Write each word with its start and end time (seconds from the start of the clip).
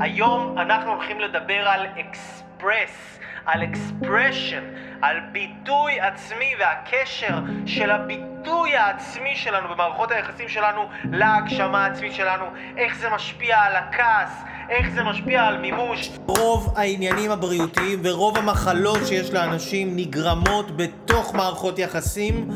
היום 0.00 0.58
אנחנו 0.58 0.90
הולכים 0.90 1.20
לדבר 1.20 1.68
על 1.68 1.86
אקספרס, 2.00 3.18
על 3.46 3.62
expression, 3.62 4.62
על 5.02 5.16
ביטוי 5.32 6.00
עצמי 6.00 6.54
והקשר 6.60 7.38
של 7.66 7.90
הביטוי 7.90 8.76
העצמי 8.76 9.36
שלנו 9.36 9.68
במערכות 9.68 10.10
היחסים 10.10 10.48
שלנו 10.48 10.80
להגשמה 11.12 11.84
העצמית 11.84 12.14
שלנו, 12.14 12.44
איך 12.76 12.96
זה 12.96 13.08
משפיע 13.10 13.58
על 13.58 13.76
הכעס, 13.76 14.30
איך 14.70 14.90
זה 14.94 15.02
משפיע 15.02 15.42
על 15.42 15.58
מימוש. 15.58 16.10
רוב 16.26 16.74
העניינים 16.76 17.30
הבריאותיים 17.30 18.00
ורוב 18.04 18.38
המחלות 18.38 18.98
שיש 19.06 19.32
לאנשים 19.32 19.96
נגרמות 19.96 20.76
בתוך 20.76 21.34
מערכות 21.34 21.78
יחסים 21.78 22.50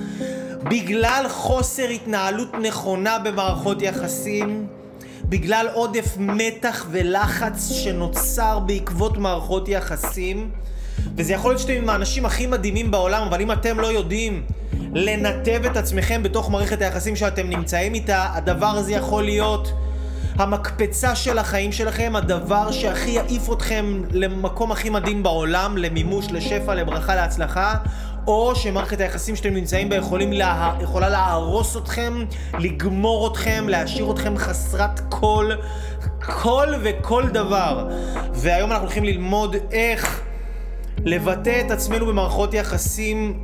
בגלל 0.62 1.24
חוסר 1.28 1.88
התנהלות 1.88 2.54
נכונה 2.54 3.18
במערכות 3.18 3.82
יחסים. 3.82 4.77
בגלל 5.28 5.66
עודף 5.72 6.14
מתח 6.18 6.86
ולחץ 6.90 7.72
שנוצר 7.72 8.58
בעקבות 8.58 9.18
מערכות 9.18 9.68
יחסים 9.68 10.50
וזה 11.16 11.32
יכול 11.32 11.50
להיות 11.50 11.60
שאתם 11.60 11.72
עם 11.72 11.88
האנשים 11.88 12.26
הכי 12.26 12.46
מדהימים 12.46 12.90
בעולם 12.90 13.26
אבל 13.26 13.40
אם 13.40 13.52
אתם 13.52 13.80
לא 13.80 13.86
יודעים 13.86 14.42
לנתב 14.94 15.60
את 15.66 15.76
עצמכם 15.76 16.22
בתוך 16.22 16.50
מערכת 16.50 16.82
היחסים 16.82 17.16
שאתם 17.16 17.50
נמצאים 17.50 17.94
איתה 17.94 18.26
הדבר 18.34 18.66
הזה 18.66 18.92
יכול 18.92 19.24
להיות 19.24 19.72
המקפצה 20.38 21.14
של 21.14 21.38
החיים 21.38 21.72
שלכם, 21.72 22.12
הדבר 22.16 22.72
שהכי 22.72 23.10
יעיף 23.10 23.52
אתכם 23.52 24.02
למקום 24.10 24.72
הכי 24.72 24.90
מדהים 24.90 25.22
בעולם, 25.22 25.76
למימוש, 25.76 26.26
לשפע, 26.30 26.74
לברכה, 26.74 27.14
להצלחה, 27.14 27.74
או 28.28 28.54
שמערכת 28.56 29.00
היחסים 29.00 29.36
שאתם 29.36 29.54
נמצאים 29.54 29.88
בה 29.88 29.96
לה... 30.30 30.74
יכולה 30.80 31.08
להרוס 31.08 31.76
אתכם, 31.76 32.24
לגמור 32.58 33.28
אתכם, 33.32 33.64
להשאיר 33.68 34.10
אתכם 34.12 34.36
חסרת 34.36 35.00
כל, 35.08 35.50
כל 36.20 36.66
וכל 36.82 37.24
דבר. 37.32 37.88
והיום 38.34 38.70
אנחנו 38.70 38.84
הולכים 38.84 39.04
ללמוד 39.04 39.56
איך 39.72 40.22
לבטא 41.04 41.62
את 41.66 41.70
עצמנו 41.70 42.06
במערכות 42.06 42.54
יחסים 42.54 43.38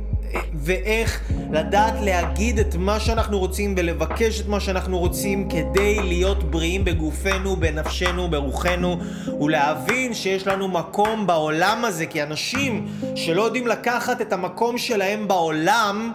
ואיך 0.53 1.21
לדעת 1.51 1.93
להגיד 2.01 2.59
את 2.59 2.75
מה 2.75 2.99
שאנחנו 2.99 3.39
רוצים 3.39 3.75
ולבקש 3.77 4.41
את 4.41 4.47
מה 4.47 4.59
שאנחנו 4.59 4.99
רוצים 4.99 5.49
כדי 5.49 5.99
להיות 6.03 6.51
בריאים 6.51 6.85
בגופנו, 6.85 7.55
בנפשנו, 7.55 8.27
ברוחנו 8.27 8.97
ולהבין 9.41 10.13
שיש 10.13 10.47
לנו 10.47 10.67
מקום 10.67 11.27
בעולם 11.27 11.85
הזה 11.85 12.05
כי 12.05 12.23
אנשים 12.23 12.87
שלא 13.15 13.43
יודעים 13.43 13.67
לקחת 13.67 14.21
את 14.21 14.33
המקום 14.33 14.77
שלהם 14.77 15.27
בעולם 15.27 16.11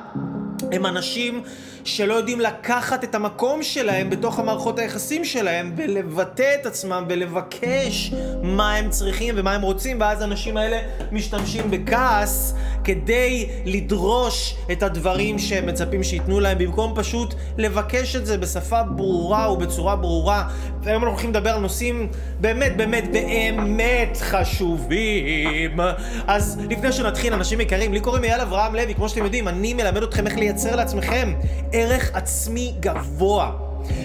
הם 0.73 0.87
אנשים 0.87 1.43
שלא 1.85 2.15
יודעים 2.15 2.41
לקחת 2.41 3.05
את 3.05 3.15
המקום 3.15 3.63
שלהם 3.63 4.11
בתוך 4.11 4.39
המערכות 4.39 4.79
היחסים 4.79 5.25
שלהם 5.25 5.73
ולבטא 5.77 6.55
את 6.61 6.67
עצמם 6.67 7.05
ולבקש 7.09 8.13
מה 8.43 8.75
הם 8.75 8.91
צריכים 8.91 9.35
ומה 9.39 9.55
הם 9.55 9.63
רוצים 9.63 10.01
ואז 10.01 10.21
האנשים 10.21 10.57
האלה 10.57 10.79
משתמשים 11.13 11.71
בכעס 11.71 12.55
כדי 12.85 13.49
לדרוש 13.65 14.57
את 14.73 14.83
הדברים 14.83 15.39
שהם 15.39 15.67
מצפים 15.67 16.03
שייתנו 16.03 16.41
להם 16.41 16.59
במקום 16.59 16.93
פשוט 16.97 17.35
לבקש 17.59 18.17
את 18.17 18.27
זה 18.27 18.39
בשפה 18.39 18.83
ברורה 18.83 19.53
ובצורה 19.53 19.97
ברורה. 19.97 20.49
והיום 20.83 21.03
אנחנו 21.03 21.15
הולכים 21.15 21.31
לדבר 21.31 21.51
על 21.51 21.61
נושאים 21.61 22.09
באמת 22.41 22.77
באמת 22.77 23.13
באמת 23.13 24.19
חשובים. 24.21 25.81
אז 26.27 26.61
לפני 26.71 26.93
שנתחיל 26.93 27.33
אנשים 27.33 27.61
יקרים 27.61 27.93
לי 27.93 28.01
קוראים 28.01 28.25
אייל 28.25 28.41
אברהם 28.41 28.75
לוי. 28.75 28.95
כמו 28.95 29.09
שאתם 29.09 29.25
יודעים 29.25 29.49
אני 29.49 29.75
מלמד 29.75 30.03
אתכם 30.03 30.27
איך 30.27 30.37
לייצר 30.37 30.77
לעצמכם 30.77 31.33
ערך 31.73 32.11
עצמי 32.15 32.75
גבוה. 32.81 33.51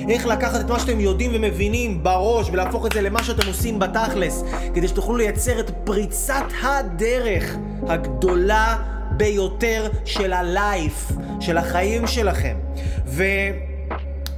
איך 0.09 0.25
לקחת 0.25 0.59
את 0.59 0.69
מה 0.69 0.79
שאתם 0.79 0.99
יודעים 0.99 1.31
ומבינים 1.33 2.03
בראש 2.03 2.49
ולהפוך 2.51 2.85
את 2.85 2.91
זה 2.91 3.01
למה 3.01 3.23
שאתם 3.23 3.47
עושים 3.47 3.79
בתכלס 3.79 4.43
כדי 4.73 4.87
שתוכלו 4.87 5.17
לייצר 5.17 5.59
את 5.59 5.71
פריצת 5.83 6.45
הדרך 6.63 7.55
הגדולה 7.87 8.77
ביותר 9.11 9.87
של 10.05 10.33
הלייף, 10.33 11.11
של 11.39 11.57
החיים 11.57 12.07
שלכם. 12.07 12.57
ו... 13.05 13.23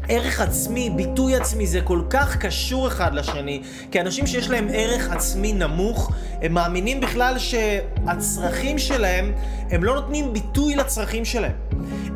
ערך 0.10 0.42
עצמי, 0.42 0.90
ביטוי 0.96 1.36
עצמי, 1.36 1.68
זה 1.68 1.82
כל 1.82 2.02
כך 2.10 2.38
קשור 2.38 2.88
אחד 2.88 3.14
לשני, 3.14 3.62
כי 3.92 4.02
אנשים 4.02 4.28
שיש 4.28 4.50
להם 4.50 4.68
ערך 4.74 5.10
עצמי 5.12 5.54
נמוך, 5.54 6.12
הם 6.42 6.54
מאמינים 6.54 7.00
בכלל 7.00 7.40
שהצרכים 7.40 8.80
שלהם, 8.80 9.34
הם 9.70 9.84
לא 9.84 9.96
נותנים 9.96 10.34
ביטוי 10.34 10.76
לצרכים 10.76 11.26
שלהם. 11.26 11.56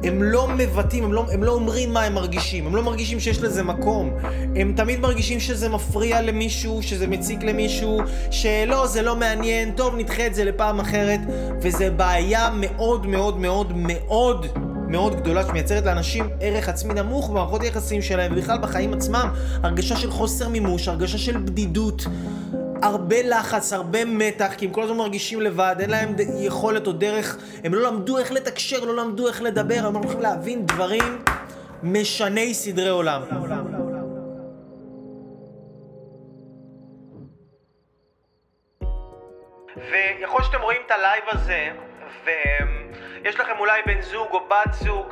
הם 0.03 0.23
לא 0.23 0.47
מבטאים, 0.47 1.03
הם 1.03 1.13
לא, 1.13 1.25
הם 1.31 1.43
לא 1.43 1.51
אומרים 1.51 1.93
מה 1.93 2.03
הם 2.03 2.13
מרגישים, 2.13 2.67
הם 2.67 2.75
לא 2.75 2.83
מרגישים 2.83 3.19
שיש 3.19 3.41
לזה 3.41 3.63
מקום. 3.63 4.13
הם 4.55 4.73
תמיד 4.75 4.99
מרגישים 4.99 5.39
שזה 5.39 5.69
מפריע 5.69 6.21
למישהו, 6.21 6.83
שזה 6.83 7.07
מציק 7.07 7.43
למישהו, 7.43 7.97
שלא, 8.31 8.87
זה 8.87 9.01
לא 9.01 9.15
מעניין, 9.15 9.71
טוב, 9.71 9.95
נדחה 9.95 10.27
את 10.27 10.35
זה 10.35 10.43
לפעם 10.43 10.79
אחרת, 10.79 11.19
וזה 11.61 11.89
בעיה 11.89 12.49
מאוד 12.53 13.05
מאוד 13.05 13.39
מאוד 13.39 13.73
מאוד 13.75 14.45
מאוד 14.87 15.15
גדולה 15.15 15.47
שמייצרת 15.47 15.85
לאנשים 15.85 16.29
ערך 16.39 16.69
עצמי 16.69 16.93
נמוך 16.93 17.29
במערכות 17.29 17.61
היחסים 17.61 18.01
שלהם 18.01 18.31
ובכלל 18.33 18.57
בחיים 18.57 18.93
עצמם. 18.93 19.29
הרגשה 19.63 19.95
של 19.95 20.11
חוסר 20.11 20.49
מימוש, 20.49 20.87
הרגשה 20.87 21.17
של 21.17 21.37
בדידות 21.37 22.05
הרבה 22.83 23.21
לחץ, 23.23 23.73
הרבה 23.73 24.05
מתח, 24.05 24.53
כי 24.57 24.65
הם 24.65 24.71
כל 24.71 24.83
הזמן 24.83 24.97
מרגישים 24.97 25.41
לבד, 25.41 25.75
אין 25.79 25.89
להם 25.89 26.15
יכולת 26.39 26.87
או 26.87 26.91
דרך, 26.91 27.37
הם 27.63 27.73
לא 27.73 27.81
למדו 27.91 28.17
איך 28.17 28.31
לתקשר, 28.31 28.85
לא 28.85 28.95
למדו 28.95 29.27
איך 29.27 29.41
לדבר, 29.41 29.85
הם 29.85 29.95
הולכים 29.95 30.19
להבין 30.19 30.65
דברים 30.65 31.23
משני 31.83 32.53
סדרי 32.53 32.89
עולם. 32.89 33.21
ויכול 39.91 40.43
שאתם 40.43 40.61
רואים 40.61 40.81
את 40.85 40.91
ה 40.91 40.98
live 40.98 41.23
הזה, 41.27 41.71
ויש 42.25 43.35
לכם 43.39 43.53
אולי 43.59 43.81
בן 43.85 44.01
זוג 44.01 44.27
או 44.31 44.39
בת 44.39 44.73
זוג 44.73 45.05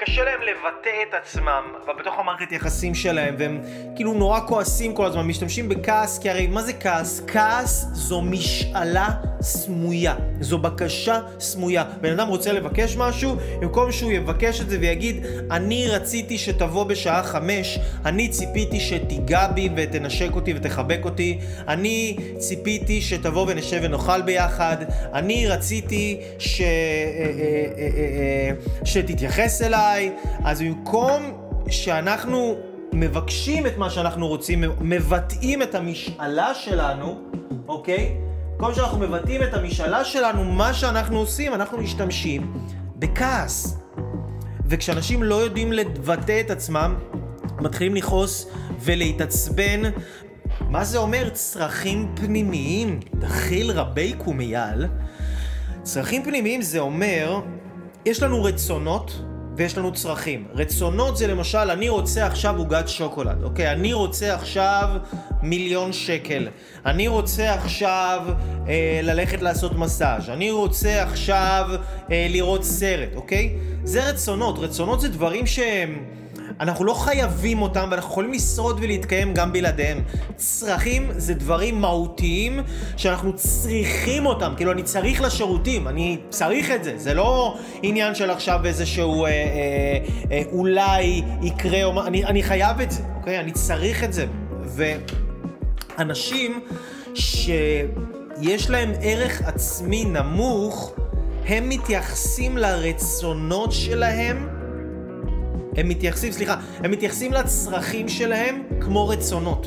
שקשה 0.00 0.24
להם 0.24 0.40
לבטא 0.40 0.90
את 1.08 1.14
עצמם 1.14 1.62
בתוך 1.98 2.18
המערכת 2.18 2.52
יחסים 2.52 2.94
שלהם 2.94 3.34
והם 3.38 3.60
כאילו 3.96 4.14
נורא 4.14 4.40
כועסים 4.40 4.94
כל 4.94 5.04
הזמן, 5.04 5.26
משתמשים 5.26 5.68
בכעס 5.68 6.18
כי 6.18 6.30
הרי 6.30 6.46
מה 6.46 6.62
זה 6.62 6.72
כעס? 6.72 7.22
כעס 7.26 7.86
זו 7.92 8.22
משאלה 8.22 9.08
סמויה, 9.40 10.14
זו 10.40 10.58
בקשה 10.58 11.20
סמויה. 11.40 11.84
בן 12.00 12.12
אדם 12.12 12.28
רוצה 12.28 12.52
לבקש 12.52 12.96
משהו, 12.96 13.36
במקום 13.60 13.92
שהוא 13.92 14.12
יבקש 14.12 14.60
את 14.60 14.70
זה 14.70 14.78
ויגיד 14.80 15.16
אני 15.50 15.88
רציתי 15.88 16.38
שתבוא 16.38 16.84
בשעה 16.84 17.22
חמש, 17.22 17.78
אני 18.04 18.28
ציפיתי 18.28 18.80
שתיגע 18.80 19.46
בי 19.46 19.68
ותנשק 19.76 20.30
אותי 20.34 20.54
ותחבק 20.56 21.00
אותי, 21.04 21.38
אני 21.68 22.16
ציפיתי 22.38 23.00
שתבוא 23.00 23.46
ונשב 23.48 23.80
ונאכל 23.82 24.22
ביחד, 24.22 24.76
אני 25.14 25.48
רציתי 25.48 26.20
ש... 26.38 26.62
שתתייחס 28.84 29.62
אליי, 29.62 30.12
אז 30.44 30.62
במקום 30.62 31.32
שאנחנו 31.68 32.56
מבקשים 32.92 33.66
את 33.66 33.76
מה 33.76 33.90
שאנחנו 33.90 34.28
רוצים, 34.28 34.64
מבטאים 34.80 35.62
את 35.62 35.74
המשאלה 35.74 36.54
שלנו, 36.54 37.18
אוקיי? 37.68 38.29
במקום 38.60 38.74
שאנחנו 38.74 38.98
מבטאים 38.98 39.42
את 39.42 39.54
המשאלה 39.54 40.04
שלנו, 40.04 40.44
מה 40.44 40.74
שאנחנו 40.74 41.18
עושים, 41.18 41.54
אנחנו 41.54 41.78
משתמשים 41.78 42.52
בכעס. 42.96 43.78
וכשאנשים 44.66 45.22
לא 45.22 45.34
יודעים 45.34 45.72
לבטא 45.72 46.40
את 46.40 46.50
עצמם, 46.50 46.94
מתחילים 47.60 47.94
לכעוס 47.94 48.46
ולהתעצבן. 48.80 49.80
מה 50.60 50.84
זה 50.84 50.98
אומר 50.98 51.28
צרכים 51.28 52.12
פנימיים? 52.16 53.00
דחיל 53.14 53.70
רבי 53.70 54.12
קומייל. 54.12 54.86
צרכים 55.82 56.24
פנימיים 56.24 56.62
זה 56.62 56.78
אומר, 56.78 57.40
יש 58.06 58.22
לנו 58.22 58.44
רצונות 58.44 59.22
ויש 59.60 59.78
לנו 59.78 59.92
צרכים. 59.92 60.44
רצונות 60.54 61.16
זה 61.16 61.26
למשל, 61.26 61.70
אני 61.70 61.88
רוצה 61.88 62.26
עכשיו 62.26 62.56
עוגת 62.58 62.88
שוקולד, 62.88 63.42
אוקיי? 63.42 63.72
אני 63.72 63.92
רוצה 63.92 64.34
עכשיו 64.34 64.88
מיליון 65.42 65.92
שקל. 65.92 66.48
אני 66.86 67.08
רוצה 67.08 67.54
עכשיו 67.54 68.22
אה, 68.68 69.00
ללכת 69.02 69.42
לעשות 69.42 69.72
מסאז'. 69.72 70.30
אני 70.30 70.50
רוצה 70.50 71.02
עכשיו 71.02 71.68
אה, 72.10 72.26
לראות 72.30 72.64
סרט, 72.64 73.08
אוקיי? 73.14 73.56
זה 73.84 74.08
רצונות. 74.08 74.58
רצונות 74.58 75.00
זה 75.00 75.08
דברים 75.08 75.46
שהם... 75.46 76.04
אנחנו 76.60 76.84
לא 76.84 76.94
חייבים 76.94 77.62
אותם 77.62 77.88
ואנחנו 77.90 78.10
יכולים 78.10 78.32
לשרוד 78.32 78.78
ולהתקיים 78.82 79.34
גם 79.34 79.52
בלעדיהם. 79.52 80.02
צרכים 80.36 81.10
זה 81.16 81.34
דברים 81.34 81.80
מהותיים 81.80 82.60
שאנחנו 82.96 83.32
צריכים 83.36 84.26
אותם, 84.26 84.52
כאילו 84.56 84.72
אני 84.72 84.82
צריך 84.82 85.22
לשירותים, 85.22 85.88
אני 85.88 86.18
צריך 86.30 86.70
את 86.70 86.84
זה, 86.84 86.98
זה 86.98 87.14
לא 87.14 87.58
עניין 87.82 88.14
של 88.14 88.30
עכשיו 88.30 88.60
איזשהו 88.64 89.24
אה, 89.24 89.30
אה, 89.30 89.34
אה, 90.32 90.42
אולי 90.52 91.22
יקרה 91.42 91.84
או 91.84 91.92
מה, 91.92 92.06
אני, 92.06 92.24
אני 92.24 92.42
חייב 92.42 92.80
את 92.80 92.90
זה, 92.90 93.02
אוקיי? 93.16 93.40
אני 93.40 93.52
צריך 93.52 94.04
את 94.04 94.12
זה. 94.12 94.26
ואנשים 95.96 96.60
שיש 97.14 98.70
להם 98.70 98.92
ערך 99.02 99.42
עצמי 99.44 100.04
נמוך, 100.04 100.92
הם 101.46 101.68
מתייחסים 101.68 102.56
לרצונות 102.56 103.72
שלהם 103.72 104.59
הם 105.76 105.88
מתייחסים, 105.88 106.32
סליחה, 106.32 106.56
הם 106.84 106.90
מתייחסים 106.90 107.32
לצרכים 107.32 108.08
שלהם 108.08 108.62
כמו 108.80 109.08
רצונות. 109.08 109.66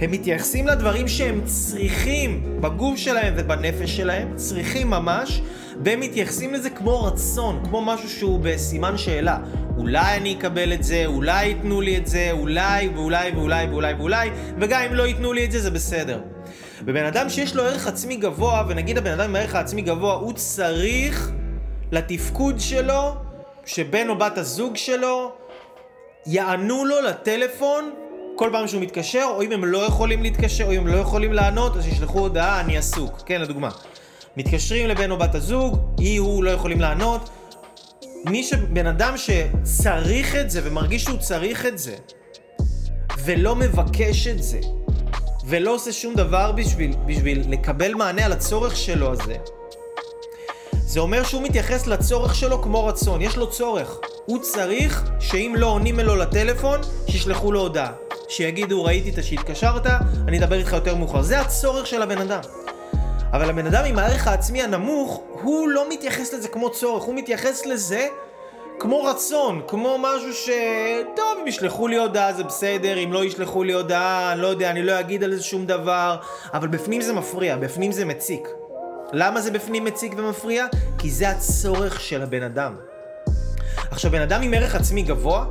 הם 0.00 0.10
מתייחסים 0.10 0.66
לדברים 0.66 1.08
שהם 1.08 1.40
צריכים 1.44 2.58
בגוף 2.60 2.96
שלהם 2.98 3.34
ובנפש 3.36 3.96
שלהם, 3.96 4.36
צריכים 4.36 4.90
ממש, 4.90 5.42
והם 5.84 6.00
מתייחסים 6.00 6.54
לזה 6.54 6.70
כמו 6.70 7.04
רצון, 7.04 7.62
כמו 7.64 7.82
משהו 7.82 8.08
שהוא 8.08 8.40
בסימן 8.42 8.98
שאלה. 8.98 9.38
אולי 9.76 10.16
אני 10.16 10.34
אקבל 10.34 10.72
את 10.72 10.82
זה, 10.82 11.02
אולי 11.06 11.44
ייתנו 11.44 11.80
לי 11.80 11.96
את 11.96 12.06
זה, 12.06 12.28
אולי 12.32 12.88
ואולי 12.88 13.30
ואולי 13.30 13.66
ואולי 13.66 13.94
ואולי, 13.94 14.30
וגם 14.60 14.80
אם 14.82 14.94
לא 14.94 15.06
ייתנו 15.06 15.32
לי 15.32 15.44
את 15.44 15.52
זה, 15.52 15.60
זה 15.60 15.70
בסדר. 15.70 16.20
ובן 16.84 17.04
אדם 17.04 17.28
שיש 17.28 17.56
לו 17.56 17.62
ערך 17.62 17.86
עצמי 17.86 18.16
גבוה, 18.16 18.64
ונגיד 18.68 18.98
הבן 18.98 19.10
אדם 19.10 19.28
עם 19.28 19.36
הערך 19.36 19.54
העצמי 19.54 19.82
גבוה, 19.82 20.14
הוא 20.14 20.32
צריך 20.32 21.32
לתפקוד 21.92 22.60
שלו, 22.60 23.25
שבן 23.66 24.08
או 24.08 24.18
בת 24.18 24.38
הזוג 24.38 24.76
שלו 24.76 25.32
יענו 26.26 26.84
לו 26.84 27.00
לטלפון 27.00 27.90
כל 28.36 28.50
פעם 28.52 28.68
שהוא 28.68 28.82
מתקשר, 28.82 29.24
או 29.30 29.42
אם 29.42 29.52
הם 29.52 29.64
לא 29.64 29.78
יכולים 29.78 30.22
להתקשר, 30.22 30.64
או 30.64 30.72
אם 30.72 30.80
הם 30.80 30.86
לא 30.86 30.96
יכולים 30.96 31.32
לענות, 31.32 31.76
אז 31.76 31.86
ישלחו 31.86 32.18
הודעה, 32.18 32.60
אני 32.60 32.78
עסוק. 32.78 33.22
כן, 33.26 33.40
לדוגמה. 33.40 33.70
מתקשרים 34.36 34.88
לבן 34.88 35.10
או 35.10 35.18
בת 35.18 35.34
הזוג, 35.34 35.78
היא, 35.98 36.20
הוא 36.20 36.44
לא 36.44 36.50
יכולים 36.50 36.80
לענות. 36.80 37.30
מי 38.24 38.42
ש... 38.42 38.54
בן 38.54 38.86
אדם 38.86 39.14
שצריך 39.16 40.36
את 40.36 40.50
זה 40.50 40.60
ומרגיש 40.64 41.04
שהוא 41.04 41.18
צריך 41.18 41.66
את 41.66 41.78
זה, 41.78 41.96
ולא 43.24 43.56
מבקש 43.56 44.26
את 44.26 44.42
זה, 44.42 44.60
ולא 45.46 45.74
עושה 45.74 45.92
שום 45.92 46.14
דבר 46.14 46.52
בשביל, 46.52 46.94
בשביל 47.06 47.42
לקבל 47.48 47.94
מענה 47.94 48.24
על 48.24 48.32
הצורך 48.32 48.76
שלו 48.76 49.12
הזה, 49.12 49.36
זה 50.86 51.00
אומר 51.00 51.24
שהוא 51.24 51.42
מתייחס 51.42 51.86
לצורך 51.86 52.34
שלו 52.34 52.62
כמו 52.62 52.86
רצון, 52.86 53.22
יש 53.22 53.36
לו 53.36 53.50
צורך. 53.50 53.98
הוא 54.26 54.38
צריך 54.38 55.10
שאם 55.20 55.54
לא 55.58 55.66
עונים 55.66 56.00
לו 56.00 56.16
לטלפון, 56.16 56.80
שישלחו 57.10 57.52
לו 57.52 57.60
הודעה. 57.60 57.92
שיגידו, 58.28 58.84
ראיתי 58.84 59.10
את 59.10 59.24
שהתקשרת, 59.24 59.86
אני 60.28 60.38
אדבר 60.38 60.58
איתך 60.58 60.72
יותר 60.72 60.94
מאוחר. 60.94 61.22
זה 61.22 61.40
הצורך 61.40 61.86
של 61.86 62.02
הבן 62.02 62.18
אדם. 62.18 62.40
אבל 63.32 63.50
הבן 63.50 63.66
אדם 63.66 63.84
עם 63.84 63.98
הערך 63.98 64.26
העצמי 64.26 64.62
הנמוך, 64.62 65.22
הוא 65.42 65.68
לא 65.68 65.88
מתייחס 65.88 66.32
לזה 66.32 66.48
כמו 66.48 66.70
צורך, 66.70 67.02
הוא 67.02 67.14
מתייחס 67.14 67.66
לזה 67.66 68.06
כמו 68.78 69.04
רצון, 69.04 69.62
כמו 69.68 69.96
משהו 70.00 70.32
ש... 70.32 70.50
טוב, 71.16 71.38
אם 71.42 71.46
ישלחו 71.46 71.88
לי 71.88 71.96
הודעה 71.96 72.32
זה 72.32 72.44
בסדר, 72.44 72.98
אם 73.04 73.12
לא 73.12 73.24
ישלחו 73.24 73.62
לי 73.62 73.72
הודעה, 73.72 74.32
אני 74.32 74.40
לא 74.40 74.46
יודע, 74.46 74.70
אני 74.70 74.82
לא 74.82 75.00
אגיד 75.00 75.24
על 75.24 75.34
זה 75.34 75.42
שום 75.42 75.66
דבר, 75.66 76.16
אבל 76.54 76.68
בפנים 76.68 77.00
זה 77.00 77.12
מפריע, 77.12 77.56
בפנים 77.56 77.92
זה 77.92 78.04
מציק. 78.04 78.48
למה 79.12 79.40
זה 79.40 79.50
בפנים 79.50 79.84
מציק 79.84 80.14
ומפריע? 80.16 80.66
כי 80.98 81.10
זה 81.10 81.28
הצורך 81.28 82.00
של 82.00 82.22
הבן 82.22 82.42
אדם. 82.42 82.76
עכשיו, 83.90 84.10
בן 84.10 84.20
אדם 84.20 84.42
עם 84.42 84.54
ערך 84.54 84.74
עצמי 84.74 85.02
גבוה, 85.02 85.46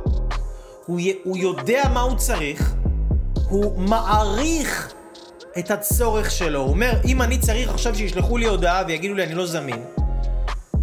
הוא, 0.86 1.00
י... 1.00 1.18
הוא 1.24 1.36
יודע 1.36 1.82
מה 1.94 2.00
הוא 2.00 2.16
צריך, 2.16 2.74
הוא 3.48 3.78
מעריך 3.78 4.92
את 5.58 5.70
הצורך 5.70 6.30
שלו. 6.30 6.60
הוא 6.60 6.70
אומר, 6.70 6.92
אם 7.04 7.22
אני 7.22 7.38
צריך 7.38 7.70
עכשיו 7.70 7.94
שישלחו 7.94 8.36
לי 8.36 8.46
הודעה 8.46 8.82
ויגידו 8.86 9.14
לי 9.14 9.24
אני 9.24 9.34
לא 9.34 9.46
זמין, 9.46 9.84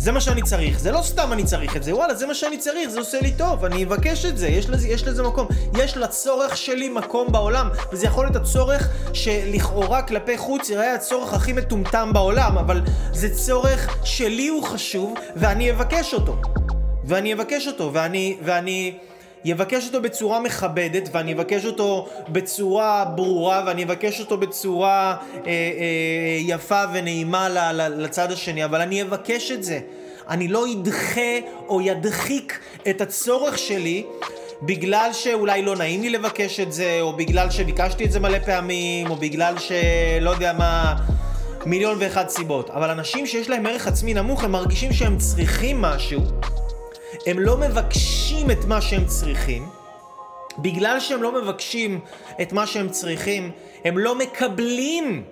זה 0.04 0.12
מה 0.12 0.22
שאני 0.22 0.42
צריך. 0.42 0.80
זה 0.80 0.92
לא 0.92 1.02
סתם 1.02 1.34
אני 1.34 1.44
צריך 1.44 1.76
את 1.76 1.84
זה, 1.84 1.96
וואלה, 1.96 2.16
זה 2.16 2.28
מה 2.28 2.34
שאני 2.34 2.58
צריך, 2.58 2.90
זה 2.90 3.00
עושה 3.00 3.20
לי 3.22 3.32
טוב, 3.32 3.66
אני 3.66 3.84
אבקש 3.84 4.26
את 4.26 4.38
זה, 4.38 4.48
יש 4.48 4.70
לזה, 4.70 4.88
יש 4.88 5.04
לזה 5.04 5.24
מקום. 5.24 5.48
יש 5.78 5.98
לצורך 5.98 6.58
שלי 6.58 6.90
מקום 6.90 7.32
בעולם, 7.32 7.70
וזה 7.92 8.06
יכול 8.06 8.26
להיות 8.26 8.36
הצורך 8.36 8.90
שלכאורה 9.14 10.02
כלפי 10.02 10.38
חוץ 10.38 10.70
יראה 10.70 10.96
הצורך 10.96 11.34
הכי 11.34 11.54
מטומטם 11.54 12.10
בעולם, 12.14 12.58
אבל 12.58 12.82
זה 13.14 13.36
צורך 13.36 13.98
שלי 14.04 14.48
הוא 14.48 14.64
חשוב, 14.64 15.14
ואני 15.36 15.72
אבקש 15.72 16.14
אותו. 16.14 16.42
ואני 17.04 17.34
אבקש 17.34 17.68
אותו, 17.68 17.94
ואני... 17.94 18.38
ואני... 18.44 18.98
יבקש 19.46 19.88
אותו 19.88 20.02
בצורה 20.02 20.40
מכבדת, 20.40 21.10
ואני 21.12 21.34
אבקש 21.34 21.66
אותו 21.66 22.08
בצורה 22.30 23.06
ברורה, 23.06 23.64
ואני 23.68 23.84
אבקש 23.84 24.20
אותו 24.20 24.38
בצורה 24.38 25.16
אה, 25.34 25.42
אה, 25.48 26.38
יפה 26.40 26.84
ונעימה 26.94 27.50
ל, 27.50 27.58
ל, 27.58 28.04
לצד 28.04 28.32
השני, 28.32 28.66
אבל 28.66 28.82
אני 28.82 29.02
אבקש 29.02 29.52
את 29.52 29.64
זה. 29.64 29.80
אני 30.30 30.48
לא 30.48 30.66
אדחה 30.74 31.40
או 31.68 31.82
ידחיק 31.82 32.60
את 32.90 33.02
הצורך 33.02 33.58
שלי 33.58 34.04
בגלל 34.62 35.10
שאולי 35.14 35.62
לא 35.62 35.76
נעים 35.76 36.02
לי 36.02 36.10
לבקש 36.10 36.60
את 36.60 36.74
זה, 36.74 36.98
או 37.02 37.14
בגלל 37.14 37.50
שביקשתי 37.50 38.06
את 38.06 38.12
זה 38.12 38.20
מלא 38.20 38.40
פעמים, 38.40 39.10
או 39.10 39.16
בגלל 39.16 39.56
שלא 39.60 40.30
יודע 40.30 40.54
מה... 40.54 40.96
מיליון 41.66 41.98
ואחת 42.00 42.30
סיבות. 42.30 42.70
אבל 42.70 42.90
אנשים 42.90 43.28
שיש 43.28 43.50
להם 43.50 43.66
ערך 43.66 43.88
עצמי 43.88 44.14
נמוך, 44.14 44.44
הם 44.44 44.52
מרגישים 44.52 44.94
שהם 44.94 45.18
צריכים 45.18 45.82
משהו, 45.82 46.22
הם 47.26 47.40
לא 47.40 47.58
מבקשים 47.58 48.52
את 48.52 48.66
מה 48.66 48.82
שהם 48.82 49.06
צריכים. 49.06 49.70
בגלל 50.60 51.00
שהם 51.00 51.24
לא 51.24 51.42
מבקשים 51.42 52.00
את 52.42 52.54
מה 52.54 52.68
שהם 52.68 52.90
צריכים, 52.90 53.52
הם 53.86 53.98
לא 53.98 54.16
מקבלים. 54.16 55.24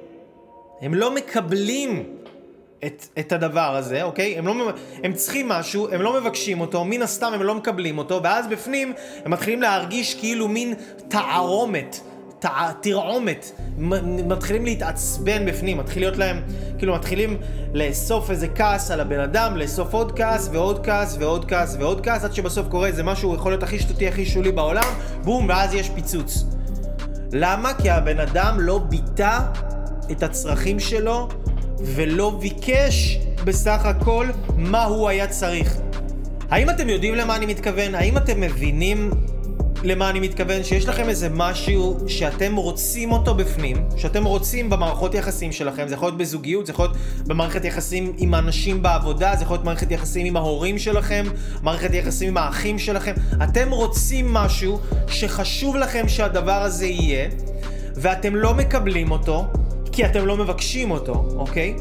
הם 0.81 0.93
לא 0.93 1.11
מקבלים 1.11 2.03
את, 2.85 3.05
את 3.19 3.31
הדבר 3.31 3.75
הזה, 3.75 4.03
אוקיי? 4.03 4.37
הם, 4.37 4.47
לא, 4.47 4.71
הם 5.03 5.13
צריכים 5.13 5.47
משהו, 5.47 5.87
הם 5.91 6.01
לא 6.01 6.21
מבקשים 6.21 6.61
אותו, 6.61 6.85
מן 6.85 7.01
הסתם 7.01 7.33
הם 7.33 7.43
לא 7.43 7.55
מקבלים 7.55 7.97
אותו, 7.97 8.23
ואז 8.23 8.47
בפנים 8.47 8.93
הם 9.25 9.31
מתחילים 9.31 9.61
להרגיש 9.61 10.15
כאילו 10.15 10.47
מין 10.47 10.73
תערומת. 11.07 11.99
תרעומת, 12.81 13.51
מתחילים 14.27 14.65
להתעצבן 14.65 15.45
בפנים, 15.45 15.77
מתחיל 15.77 16.03
להיות 16.03 16.17
להם, 16.17 16.41
כאילו 16.77 16.95
מתחילים 16.95 17.37
לאסוף 17.73 18.31
איזה 18.31 18.47
כעס 18.47 18.91
על 18.91 18.99
הבן 18.99 19.19
אדם, 19.19 19.57
לאסוף 19.57 19.93
עוד 19.93 20.11
כעס 20.17 20.49
ועוד 20.51 20.79
כעס 20.83 21.17
ועוד 21.19 21.45
כעס 21.47 21.75
ועוד 21.79 22.05
כעס, 22.05 22.23
עד 22.23 22.33
שבסוף 22.33 22.67
קורה 22.67 22.87
איזה 22.87 23.03
משהו, 23.03 23.35
יכול 23.35 23.51
להיות 23.51 23.63
הכי 23.63 23.79
שטותי, 23.79 24.07
הכי 24.07 24.25
שולי 24.25 24.51
בעולם, 24.51 24.83
בום, 25.23 25.49
ואז 25.49 25.73
יש 25.73 25.89
פיצוץ. 25.89 26.45
למה? 27.31 27.73
כי 27.73 27.89
הבן 27.89 28.19
אדם 28.19 28.59
לא 28.59 28.79
ביטא 28.79 29.39
את 30.11 30.23
הצרכים 30.23 30.79
שלו 30.79 31.27
ולא 31.79 32.37
ביקש 32.41 33.19
בסך 33.45 33.85
הכל 33.85 34.27
מה 34.55 34.83
הוא 34.83 35.09
היה 35.09 35.27
צריך. 35.27 35.77
האם 36.49 36.69
אתם 36.69 36.89
יודעים 36.89 37.15
למה 37.15 37.35
אני 37.35 37.45
מתכוון? 37.45 37.95
האם 37.95 38.17
אתם 38.17 38.41
מבינים 38.41 39.11
למה 39.83 40.09
אני 40.09 40.19
מתכוון? 40.19 40.63
שיש 40.63 40.87
לכם 40.87 41.09
איזה 41.09 41.29
משהו 41.29 41.97
שאתם 42.07 42.55
רוצים 42.55 43.11
אותו 43.11 43.35
בפנים, 43.35 43.77
שאתם 43.97 44.23
רוצים 44.23 44.69
במערכות 44.69 45.15
יחסים 45.15 45.51
שלכם, 45.51 45.87
זה 45.87 45.93
יכול 45.93 46.07
להיות 46.07 46.17
בזוגיות, 46.17 46.65
זה 46.65 46.71
יכול 46.71 46.85
להיות 46.85 46.97
במערכת 47.27 47.65
יחסים 47.65 48.13
עם 48.17 48.33
האנשים 48.33 48.81
בעבודה, 48.81 49.35
זה 49.35 49.43
יכול 49.43 49.55
להיות 49.55 49.65
מערכת 49.65 49.91
יחסים 49.91 50.25
עם 50.25 50.37
ההורים 50.37 50.77
שלכם, 50.77 51.25
מערכת 51.61 51.93
יחסים 51.93 52.29
עם 52.29 52.37
האחים 52.37 52.79
שלכם. 52.79 53.13
אתם 53.43 53.71
רוצים 53.71 54.33
משהו 54.33 54.79
שחשוב 55.07 55.75
לכם 55.75 56.07
שהדבר 56.07 56.61
הזה 56.61 56.85
יהיה, 56.85 57.29
ואתם 57.95 58.35
לא 58.35 58.53
מקבלים 58.53 59.11
אותו, 59.11 59.45
כי 59.91 60.05
אתם 60.05 60.25
לא 60.25 60.37
מבקשים 60.37 60.91
אותו, 60.91 61.25
אוקיי? 61.35 61.75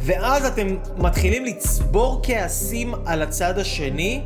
ואז 0.00 0.46
אתם 0.46 0.76
מתחילים 0.96 1.44
לצבור 1.44 2.20
כעסים 2.24 2.94
על 3.06 3.22
הצד 3.22 3.58
השני, 3.58 4.20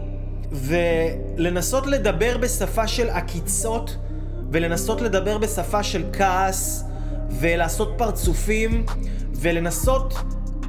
ולנסות 0.53 1.87
לדבר 1.87 2.39
בשפה 2.39 2.89
של 2.89 3.09
עקיצות, 3.11 3.97
ולנסות 4.53 5.01
לדבר 5.01 5.39
בשפה 5.39 5.83
של 5.83 6.05
כעס, 6.13 6.85
ולעשות 7.31 7.95
פרצופים, 7.97 8.85
ולנסות 9.35 10.15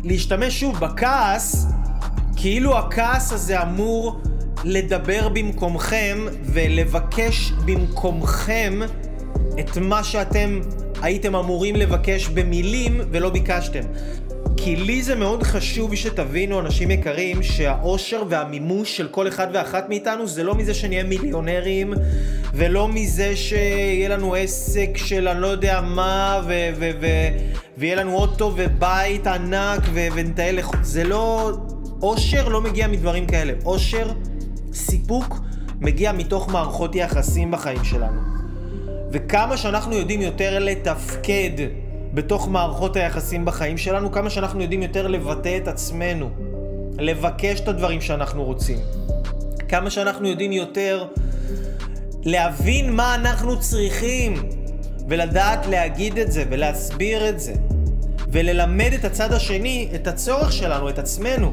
להשתמש 0.03 0.59
שוב 0.59 0.79
בכעס, 0.79 1.65
כאילו 2.35 2.77
הכעס 2.77 3.33
הזה 3.33 3.61
אמור 3.61 4.21
לדבר 4.63 5.29
במקומכם 5.29 6.17
ולבקש 6.43 7.51
במקומכם 7.65 8.79
את 9.59 9.77
מה 9.77 10.03
שאתם 10.03 10.59
הייתם 11.01 11.35
אמורים 11.35 11.75
לבקש 11.75 12.27
במילים 12.27 13.01
ולא 13.11 13.29
ביקשתם. 13.29 13.81
כי 14.63 14.75
לי 14.75 15.03
זה 15.03 15.15
מאוד 15.15 15.43
חשוב 15.43 15.95
שתבינו, 15.95 16.59
אנשים 16.59 16.91
יקרים, 16.91 17.43
שהאושר 17.43 18.23
והמימוש 18.29 18.97
של 18.97 19.07
כל 19.07 19.27
אחד 19.27 19.47
ואחת 19.53 19.89
מאיתנו 19.89 20.27
זה 20.27 20.43
לא 20.43 20.55
מזה 20.55 20.73
שנהיה 20.73 21.03
מיליונרים, 21.03 21.93
ולא 22.53 22.87
מזה 22.87 23.35
שיהיה 23.35 24.09
לנו 24.09 24.35
עסק 24.35 24.89
של 24.95 25.27
אני 25.27 25.41
לא 25.41 25.47
יודע 25.47 25.81
מה, 25.81 26.41
ו- 26.47 26.69
ו- 26.79 26.89
ו- 27.01 27.29
ויהיה 27.77 27.95
לנו 27.95 28.15
אוטו 28.15 28.53
ובית 28.55 29.27
ענק, 29.27 29.81
ו- 29.93 30.07
ונטייל. 30.13 30.59
זה 30.81 31.03
לא... 31.03 31.51
אושר 32.01 32.49
לא 32.49 32.61
מגיע 32.61 32.87
מדברים 32.87 33.25
כאלה. 33.25 33.53
אושר, 33.65 34.11
סיפוק, 34.73 35.39
מגיע 35.79 36.11
מתוך 36.11 36.49
מערכות 36.49 36.95
יחסים 36.95 37.51
בחיים 37.51 37.83
שלנו. 37.83 38.21
וכמה 39.11 39.57
שאנחנו 39.57 39.95
יודעים 39.95 40.21
יותר 40.21 40.59
לתפקד 40.59 41.51
בתוך 42.13 42.49
מערכות 42.49 42.95
היחסים 42.95 43.45
בחיים 43.45 43.77
שלנו, 43.77 44.11
כמה 44.11 44.29
שאנחנו 44.29 44.61
יודעים 44.61 44.83
יותר 44.83 45.07
לבטא 45.07 45.57
את 45.57 45.67
עצמנו, 45.67 46.29
לבקש 46.99 47.59
את 47.59 47.67
הדברים 47.67 48.01
שאנחנו 48.01 48.43
רוצים. 48.43 48.77
כמה 49.69 49.89
שאנחנו 49.89 50.27
יודעים 50.27 50.51
יותר 50.51 51.07
להבין 52.23 52.95
מה 52.95 53.15
אנחנו 53.15 53.59
צריכים, 53.59 54.33
ולדעת 55.07 55.65
להגיד 55.65 56.19
את 56.19 56.31
זה, 56.31 56.43
ולהסביר 56.49 57.29
את 57.29 57.39
זה, 57.39 57.53
וללמד 58.31 58.93
את 58.99 59.05
הצד 59.05 59.33
השני 59.33 59.89
את 59.95 60.07
הצורך 60.07 60.51
שלנו, 60.51 60.89
את 60.89 60.99
עצמנו. 60.99 61.51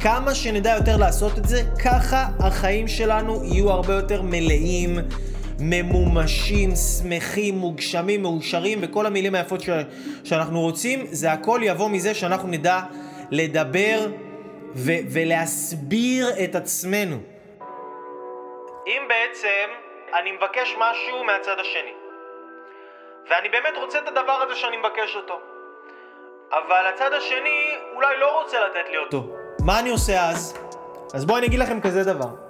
כמה 0.00 0.34
שנדע 0.34 0.74
יותר 0.76 0.96
לעשות 0.96 1.38
את 1.38 1.48
זה, 1.48 1.62
ככה 1.84 2.28
החיים 2.38 2.88
שלנו 2.88 3.44
יהיו 3.44 3.70
הרבה 3.70 3.94
יותר 3.94 4.22
מלאים, 4.22 4.98
ממומשים, 5.60 6.70
שמחים, 6.76 7.54
מוגשמים, 7.54 8.22
מאושרים, 8.22 8.78
וכל 8.82 9.06
המילים 9.06 9.34
היפות 9.34 9.60
ש... 9.60 9.68
שאנחנו 10.24 10.60
רוצים, 10.60 11.06
זה 11.06 11.32
הכל 11.32 11.60
יבוא 11.62 11.88
מזה 11.88 12.14
שאנחנו 12.14 12.48
נדע 12.48 12.80
לדבר 13.30 14.06
ו... 14.74 14.92
ולהסביר 15.12 16.28
את 16.44 16.54
עצמנו. 16.54 17.16
אם 18.86 19.02
בעצם 19.08 19.68
אני 20.20 20.32
מבקש 20.32 20.76
משהו 20.78 21.24
מהצד 21.24 21.56
השני, 21.60 21.92
ואני 23.30 23.48
באמת 23.48 23.76
רוצה 23.76 23.98
את 23.98 24.08
הדבר 24.08 24.42
הזה 24.46 24.54
שאני 24.54 24.76
מבקש 24.76 25.16
אותו, 25.16 25.40
אבל 26.50 26.86
הצד 26.94 27.12
השני 27.12 27.74
אולי 27.94 28.16
לא 28.20 28.40
רוצה 28.40 28.56
לתת 28.60 28.90
לי 28.90 28.98
אותו. 28.98 29.24
מה 29.64 29.80
אני 29.80 29.90
עושה 29.90 30.28
אז? 30.28 30.58
אז 31.14 31.24
בואו 31.24 31.38
אני 31.38 31.46
אגיד 31.46 31.60
לכם 31.60 31.80
כזה 31.80 32.04
דבר. 32.04 32.47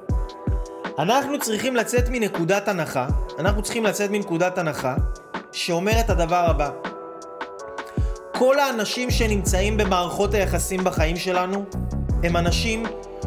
אנחנו 0.99 1.39
צריכים 1.39 1.77
לצאת 1.77 2.09
מנקודת 2.09 2.69
הנחה, 2.69 3.07
אנחנו 3.39 3.63
צריכים 3.63 3.85
לצאת 3.85 4.11
מנקודת 4.11 4.59
הנחה 4.59 4.95
שאומרת 5.53 6.11
הדבר 6.11 6.45
הבא. 6.51 6.71
כל 8.35 8.59
האנשים 8.59 9.11
שנמצאים 9.11 9.77
במערכות 9.77 10.35
היחסים 10.35 10.85
בחיים 10.85 11.17
שלנו 11.17 11.65
הם 12.25 12.37
אנשים 12.37 12.83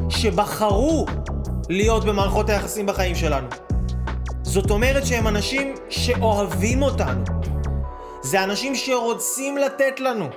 שבחרו 0.09 1.05
להיות 1.69 2.05
במערכות 2.05 2.49
היחסים 2.49 2.85
בחיים 2.85 3.15
שלנו. 3.15 3.47
זאת 4.43 4.71
אומרת 4.71 5.05
שהם 5.05 5.27
אנשים 5.27 5.75
שאוהבים 5.89 6.81
אותנו. 6.81 7.23
זה 8.21 8.43
אנשים 8.43 8.75
שרוצים 8.75 9.57
לתת 9.57 9.99
לנו. 9.99 10.29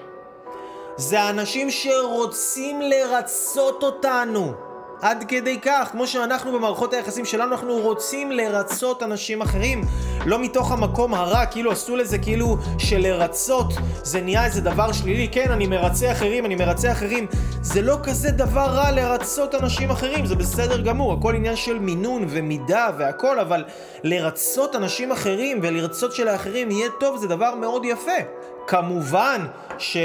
זה 0.96 1.30
אנשים 1.30 1.70
שרוצים 1.70 2.80
לרצות 2.80 3.82
אותנו. 3.82 4.73
עד 5.02 5.24
כדי 5.28 5.60
כך, 5.60 5.88
כמו 5.92 6.06
שאנחנו 6.06 6.52
במערכות 6.52 6.92
היחסים 6.92 7.24
שלנו, 7.24 7.52
אנחנו 7.52 7.74
רוצים 7.74 8.32
לרצות 8.32 9.02
אנשים 9.02 9.42
אחרים. 9.42 9.84
לא 10.26 10.38
מתוך 10.38 10.72
המקום 10.72 11.14
הרע, 11.14 11.46
כאילו 11.46 11.72
עשו 11.72 11.96
לזה 11.96 12.18
כאילו 12.18 12.56
שלרצות 12.78 13.72
זה 14.02 14.20
נהיה 14.20 14.44
איזה 14.44 14.60
דבר 14.60 14.92
שלילי. 14.92 15.28
כן, 15.28 15.50
אני 15.50 15.66
מרצה 15.66 16.12
אחרים, 16.12 16.46
אני 16.46 16.54
מרצה 16.54 16.92
אחרים. 16.92 17.26
זה 17.62 17.82
לא 17.82 17.96
כזה 18.02 18.30
דבר 18.30 18.66
רע 18.66 18.90
לרצות 18.90 19.54
אנשים 19.54 19.90
אחרים, 19.90 20.26
זה 20.26 20.36
בסדר 20.36 20.80
גמור. 20.80 21.12
הכל 21.12 21.34
עניין 21.34 21.56
של 21.56 21.78
מינון 21.78 22.26
ומידה 22.28 22.90
והכל, 22.98 23.38
אבל 23.38 23.64
לרצות 24.02 24.76
אנשים 24.76 25.12
אחרים 25.12 25.60
ולרצות 25.62 26.14
שלאחרים 26.14 26.70
יהיה 26.70 26.88
טוב 27.00 27.16
זה 27.16 27.28
דבר 27.28 27.54
מאוד 27.54 27.84
יפה. 27.84 28.20
כמובן 28.66 29.46
ש... 29.78 29.96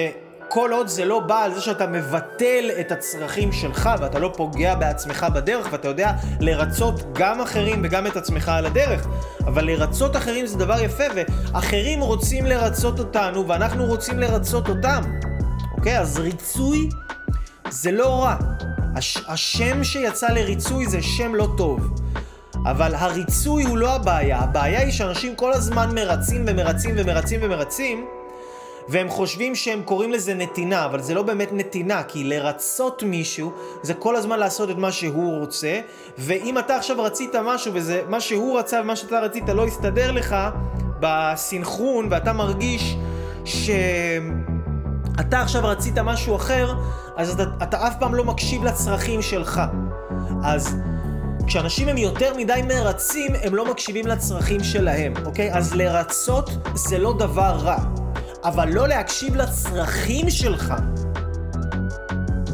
כל 0.50 0.72
עוד 0.72 0.88
זה 0.88 1.06
לא 1.06 1.20
בא 1.20 1.44
על 1.44 1.54
זה 1.54 1.62
שאתה 1.62 1.88
מבטל 1.88 2.70
את 2.80 2.92
הצרכים 2.92 3.52
שלך 3.52 3.90
ואתה 4.00 4.20
לא 4.20 4.34
פוגע 4.38 4.76
בעצמך 4.76 5.26
בדרך 5.36 5.68
ואתה 5.72 5.88
יודע 5.88 6.12
לרצות 6.40 7.14
גם 7.14 7.42
אחרים 7.42 7.82
וגם 7.84 8.08
את 8.08 8.18
עצמך 8.18 8.50
על 8.50 8.66
הדרך. 8.66 9.08
אבל 9.46 9.66
לרצות 9.66 10.16
אחרים 10.16 10.46
זה 10.46 10.58
דבר 10.58 10.80
יפה 10.80 11.04
ואחרים 11.16 12.02
רוצים 12.02 12.46
לרצות 12.46 13.00
אותנו 13.00 13.48
ואנחנו 13.48 13.86
רוצים 13.86 14.20
לרצות 14.20 14.70
אותם. 14.70 15.02
אוקיי? 15.78 16.00
אז 16.00 16.20
ריצוי 16.20 16.90
זה 17.70 17.92
לא 17.92 18.24
רע. 18.24 18.36
הש, 18.96 19.18
השם 19.28 19.84
שיצא 19.84 20.28
לריצוי 20.28 20.86
זה 20.88 21.02
שם 21.02 21.36
לא 21.36 21.48
טוב. 21.58 21.94
אבל 22.66 22.96
הריצוי 22.96 23.64
הוא 23.64 23.78
לא 23.78 23.96
הבעיה, 23.96 24.40
הבעיה 24.40 24.80
היא 24.80 24.92
שאנשים 24.92 25.36
כל 25.36 25.54
הזמן 25.54 25.96
מרצים 25.96 26.46
ומרצים 26.48 26.96
ומרצים 26.98 27.40
ומרצים 27.44 28.06
והם 28.90 29.10
חושבים 29.10 29.56
שהם 29.56 29.82
קוראים 29.86 30.12
לזה 30.12 30.34
נתינה, 30.34 30.86
אבל 30.86 31.02
זה 31.02 31.14
לא 31.14 31.24
באמת 31.24 31.50
נתינה, 31.54 32.04
כי 32.04 32.24
לרצות 32.24 33.04
מישהו 33.04 33.52
זה 33.82 33.94
כל 33.94 34.16
הזמן 34.16 34.40
לעשות 34.40 34.70
את 34.70 34.78
מה 34.78 34.92
שהוא 34.92 35.40
רוצה, 35.40 35.80
ואם 36.18 36.58
אתה 36.58 36.76
עכשיו 36.76 37.04
רצית 37.04 37.36
משהו 37.44 37.72
וזה 37.74 38.02
מה 38.08 38.22
שהוא 38.22 38.60
רצה 38.60 38.82
ומה 38.82 38.96
שאתה 38.96 39.20
רצית 39.20 39.50
לא 39.50 39.66
הסתדר 39.66 40.12
לך 40.12 40.36
בסינכרון 41.00 42.08
ואתה 42.12 42.34
מרגיש 42.34 42.96
שאתה 43.46 45.42
עכשיו 45.42 45.62
רצית 45.66 45.98
משהו 45.98 46.36
אחר, 46.36 46.74
אז 47.16 47.30
אתה, 47.30 47.44
אתה 47.64 47.88
אף 47.88 47.94
פעם 48.00 48.16
לא 48.16 48.24
מקשיב 48.24 48.64
לצרכים 48.64 49.22
שלך. 49.22 49.62
אז 50.44 50.76
כשאנשים 51.48 51.88
הם 51.88 51.98
יותר 51.98 52.34
מדי 52.38 52.62
מרצים, 52.68 53.32
הם 53.44 53.56
לא 53.56 53.72
מקשיבים 53.72 54.08
לצרכים 54.08 54.64
שלהם, 54.64 55.14
אוקיי? 55.26 55.54
אז 55.54 55.74
לרצות 55.74 56.50
זה 56.74 56.98
לא 56.98 57.14
דבר 57.20 57.58
רע. 57.62 57.78
אבל 58.44 58.70
לא 58.70 58.88
להקשיב 58.88 59.36
לצרכים 59.36 60.30
שלך. 60.30 60.74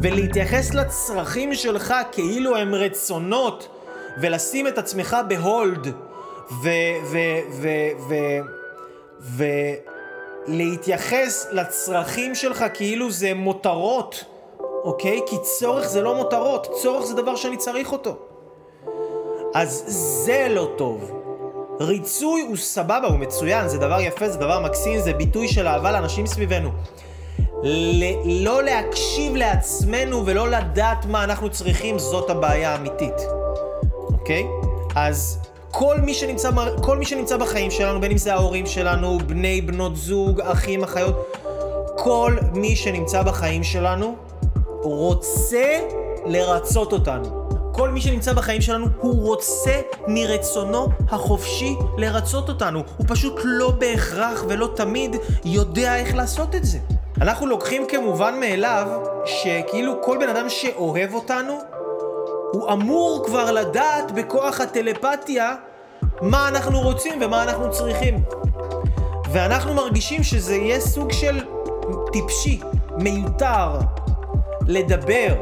ולהתייחס 0.01 0.73
לצרכים 0.73 1.55
שלך 1.55 1.93
כאילו 2.11 2.57
הם 2.57 2.75
רצונות, 2.75 3.67
ולשים 4.21 4.67
את 4.67 4.77
עצמך 4.77 5.17
בהולד, 5.27 5.87
ו... 6.63 6.69
ו... 7.11 7.17
ו... 9.19 9.45
לצרכים 11.51 12.35
שלך 12.35 12.65
כאילו 12.73 13.11
זה 13.11 13.33
מותרות, 13.33 14.23
אוקיי? 14.83 15.19
כי 15.27 15.35
צורך 15.41 15.87
זה 15.87 16.01
לא 16.01 16.15
מותרות, 16.15 16.67
צורך 16.81 17.05
זה 17.05 17.13
דבר 17.13 17.35
שאני 17.35 17.57
צריך 17.57 17.91
אותו. 17.91 18.17
אז 19.53 19.83
זה 20.25 20.47
לא 20.49 20.69
טוב. 20.77 21.24
ריצוי 21.79 22.41
הוא 22.41 22.57
סבבה, 22.57 23.07
הוא 23.07 23.19
מצוין, 23.19 23.67
זה 23.67 23.77
דבר 23.77 24.01
יפה, 24.01 24.29
זה 24.29 24.37
דבר 24.37 24.59
מקסים, 24.59 24.99
זה 24.99 25.13
ביטוי 25.13 25.47
של 25.47 25.67
אהבה 25.67 25.91
לאנשים 25.91 26.27
סביבנו. 26.27 26.69
ל- 27.63 28.43
לא 28.45 28.63
להקשיב 28.63 29.35
לעצמנו 29.35 30.25
ולא 30.25 30.47
לדעת 30.49 31.05
מה 31.05 31.23
אנחנו 31.23 31.49
צריכים, 31.49 31.99
זאת 31.99 32.29
הבעיה 32.29 32.71
האמיתית. 32.71 33.13
אוקיי? 34.07 34.47
אז 34.95 35.39
כל 35.71 35.97
מי, 36.01 36.13
שנמצא, 36.13 36.49
כל 36.83 36.97
מי 36.97 37.05
שנמצא 37.05 37.37
בחיים 37.37 37.71
שלנו, 37.71 38.01
בין 38.01 38.11
אם 38.11 38.17
זה 38.17 38.33
ההורים 38.33 38.65
שלנו, 38.65 39.17
בני, 39.27 39.61
בנות 39.61 39.95
זוג, 39.95 40.41
אחים, 40.41 40.83
אחיות, 40.83 41.37
כל 41.97 42.35
מי 42.53 42.75
שנמצא 42.75 43.23
בחיים 43.23 43.63
שלנו 43.63 44.15
רוצה 44.81 45.79
לרצות 46.25 46.93
אותנו. 46.93 47.44
כל 47.75 47.89
מי 47.89 48.01
שנמצא 48.01 48.33
בחיים 48.33 48.61
שלנו, 48.61 48.87
הוא 48.99 49.27
רוצה 49.27 49.81
מרצונו 50.07 50.87
החופשי 51.09 51.75
לרצות 51.97 52.49
אותנו. 52.49 52.83
הוא 52.97 53.05
פשוט 53.09 53.41
לא 53.43 53.71
בהכרח 53.71 54.43
ולא 54.47 54.69
תמיד 54.75 55.15
יודע 55.45 55.95
איך 55.95 56.15
לעשות 56.15 56.55
את 56.55 56.65
זה. 56.65 56.77
אנחנו 57.21 57.47
לוקחים 57.47 57.85
כמובן 57.87 58.39
מאליו 58.39 58.87
שכאילו 59.25 60.01
כל 60.01 60.17
בן 60.17 60.29
אדם 60.29 60.49
שאוהב 60.49 61.13
אותנו, 61.13 61.59
הוא 62.51 62.71
אמור 62.71 63.23
כבר 63.25 63.51
לדעת 63.51 64.11
בכוח 64.11 64.61
הטלפתיה 64.61 65.55
מה 66.21 66.47
אנחנו 66.47 66.81
רוצים 66.81 67.21
ומה 67.21 67.43
אנחנו 67.43 67.71
צריכים. 67.71 68.23
ואנחנו 69.31 69.73
מרגישים 69.73 70.23
שזה 70.23 70.55
יהיה 70.55 70.79
סוג 70.79 71.11
של 71.11 71.39
טיפשי, 72.11 72.59
מיותר, 72.97 73.69
לדבר, 74.67 75.35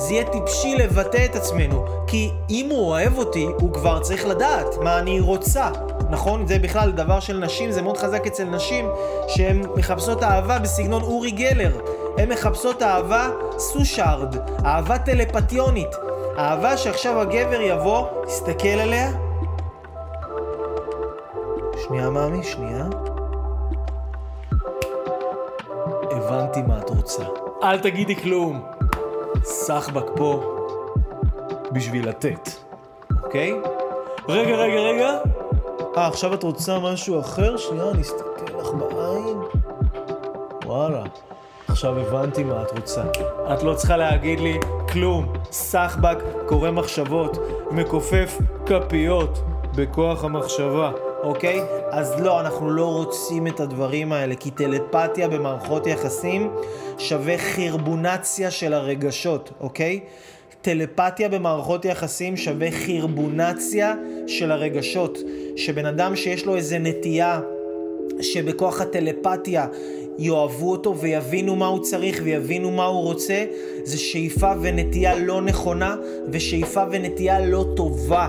זה 0.00 0.14
יהיה 0.14 0.24
טיפשי 0.24 0.74
לבטא 0.74 1.24
את 1.24 1.36
עצמנו. 1.36 1.84
כי 2.06 2.30
אם 2.50 2.68
הוא 2.70 2.88
אוהב 2.88 3.18
אותי, 3.18 3.46
הוא 3.60 3.72
כבר 3.72 4.00
צריך 4.00 4.26
לדעת 4.26 4.76
מה 4.82 4.98
אני 4.98 5.20
רוצה. 5.20 5.70
נכון? 6.10 6.46
זה 6.46 6.58
בכלל 6.58 6.92
דבר 6.92 7.20
של 7.20 7.38
נשים, 7.38 7.70
זה 7.70 7.82
מאוד 7.82 7.96
חזק 7.96 8.26
אצל 8.26 8.44
נשים, 8.44 8.88
שהן 9.28 9.62
מחפשות 9.76 10.22
אהבה 10.22 10.58
בסגנון 10.58 11.02
אורי 11.02 11.30
גלר. 11.30 11.80
הן 12.18 12.32
מחפשות 12.32 12.82
אהבה 12.82 13.30
סושארד, 13.58 14.36
אהבה 14.64 14.98
טלפטיונית. 14.98 15.90
אהבה 16.38 16.76
שעכשיו 16.76 17.20
הגבר 17.20 17.60
יבוא, 17.60 18.06
יסתכל 18.26 18.68
עליה. 18.68 19.10
שנייה, 21.86 22.10
מאמי, 22.10 22.44
שנייה. 22.44 22.84
הבנתי 26.10 26.62
מה 26.62 26.78
את 26.78 26.90
רוצה. 26.90 27.22
אל 27.62 27.78
תגידי 27.78 28.16
כלום. 28.16 28.79
סחבק 29.44 30.04
פה 30.16 30.56
בשביל 31.72 32.08
לתת, 32.08 32.50
אוקיי? 33.24 33.52
רגע, 34.28 34.56
רגע, 34.56 34.80
רגע. 34.80 35.18
אה, 35.96 36.06
עכשיו 36.06 36.34
את 36.34 36.42
רוצה 36.42 36.78
משהו 36.78 37.20
אחר? 37.20 37.56
שנייה, 37.56 37.90
אני 37.90 38.02
אסתכל 38.02 38.58
לך 38.58 38.68
בעין. 38.68 39.38
וואלה, 40.64 41.02
עכשיו 41.68 41.98
הבנתי 41.98 42.44
מה 42.44 42.62
את 42.62 42.78
רוצה. 42.78 43.02
את 43.52 43.62
לא 43.62 43.74
צריכה 43.74 43.96
להגיד 43.96 44.40
לי 44.40 44.58
כלום. 44.92 45.32
סחבק 45.50 46.18
קורא 46.46 46.70
מחשבות, 46.70 47.38
מכופף 47.70 48.38
כפיות 48.66 49.38
בכוח 49.76 50.24
המחשבה. 50.24 50.90
אוקיי? 51.22 51.60
אז 51.90 52.20
לא, 52.20 52.40
אנחנו 52.40 52.70
לא 52.70 52.84
רוצים 52.84 53.46
את 53.46 53.60
הדברים 53.60 54.12
האלה, 54.12 54.34
כי 54.34 54.50
טלפתיה 54.50 55.28
במערכות 55.28 55.86
יחסים 55.86 56.50
שווה 56.98 57.38
חרבונציה 57.38 58.50
של 58.50 58.74
הרגשות, 58.74 59.50
אוקיי? 59.60 60.00
טלפתיה 60.62 61.28
במערכות 61.28 61.84
יחסים 61.84 62.36
שווה 62.36 62.70
חרבונציה 62.70 63.94
של 64.26 64.52
הרגשות. 64.52 65.18
שבן 65.56 65.86
אדם 65.86 66.16
שיש 66.16 66.46
לו 66.46 66.56
איזה 66.56 66.78
נטייה 66.78 67.40
שבכוח 68.20 68.80
הטלפתיה 68.80 69.66
יאהבו 70.18 70.70
אותו 70.70 70.96
ויבינו 70.96 71.56
מה 71.56 71.66
הוא 71.66 71.82
צריך 71.82 72.20
ויבינו 72.24 72.70
מה 72.70 72.84
הוא 72.84 73.02
רוצה, 73.02 73.44
זה 73.84 73.98
שאיפה 73.98 74.52
ונטייה 74.60 75.18
לא 75.18 75.40
נכונה 75.42 75.96
ושאיפה 76.32 76.82
ונטייה 76.90 77.40
לא 77.46 77.64
טובה. 77.76 78.28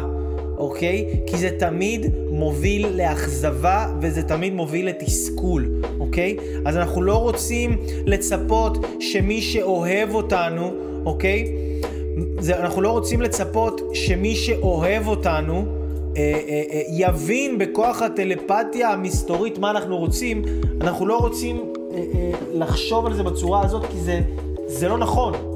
אוקיי? 0.58 1.06
כי 1.28 1.38
זה 1.38 1.50
תמיד 1.60 2.06
מוביל 2.42 2.88
לאכזבה 2.96 3.88
וזה 4.02 4.24
תמיד 4.24 4.54
מוביל 4.54 4.88
לתסכול, 4.88 5.68
אוקיי? 6.00 6.38
אז 6.66 6.78
אנחנו 6.78 7.02
לא 7.02 7.16
רוצים 7.16 7.78
לצפות 8.06 8.86
שמי 9.00 9.42
שאוהב 9.42 10.16
אותנו, 10.16 10.72
אוקיי? 11.06 11.54
זה, 12.40 12.60
אנחנו 12.60 12.82
לא 12.82 12.90
רוצים 12.92 13.22
לצפות 13.22 13.82
שמי 13.94 14.36
שאוהב 14.36 15.08
אותנו 15.08 15.66
אה, 16.18 16.42
אה, 16.48 16.64
אה, 16.72 16.82
יבין 16.90 17.58
בכוח 17.58 18.02
הטלפתיה 18.02 18.90
המסתורית 18.90 19.58
מה 19.58 19.72
אנחנו 19.72 19.98
רוצים. 19.98 20.42
אנחנו 20.82 21.06
לא 21.06 21.18
רוצים 21.18 21.58
אה, 21.58 21.98
אה, 21.98 22.32
לחשוב 22.54 23.06
על 23.06 23.14
זה 23.14 23.24
בצורה 23.24 23.66
הזאת 23.66 23.86
כי 23.92 24.00
זה, 24.00 24.22
זה 24.68 24.88
לא 24.88 24.98
נכון. 24.98 25.51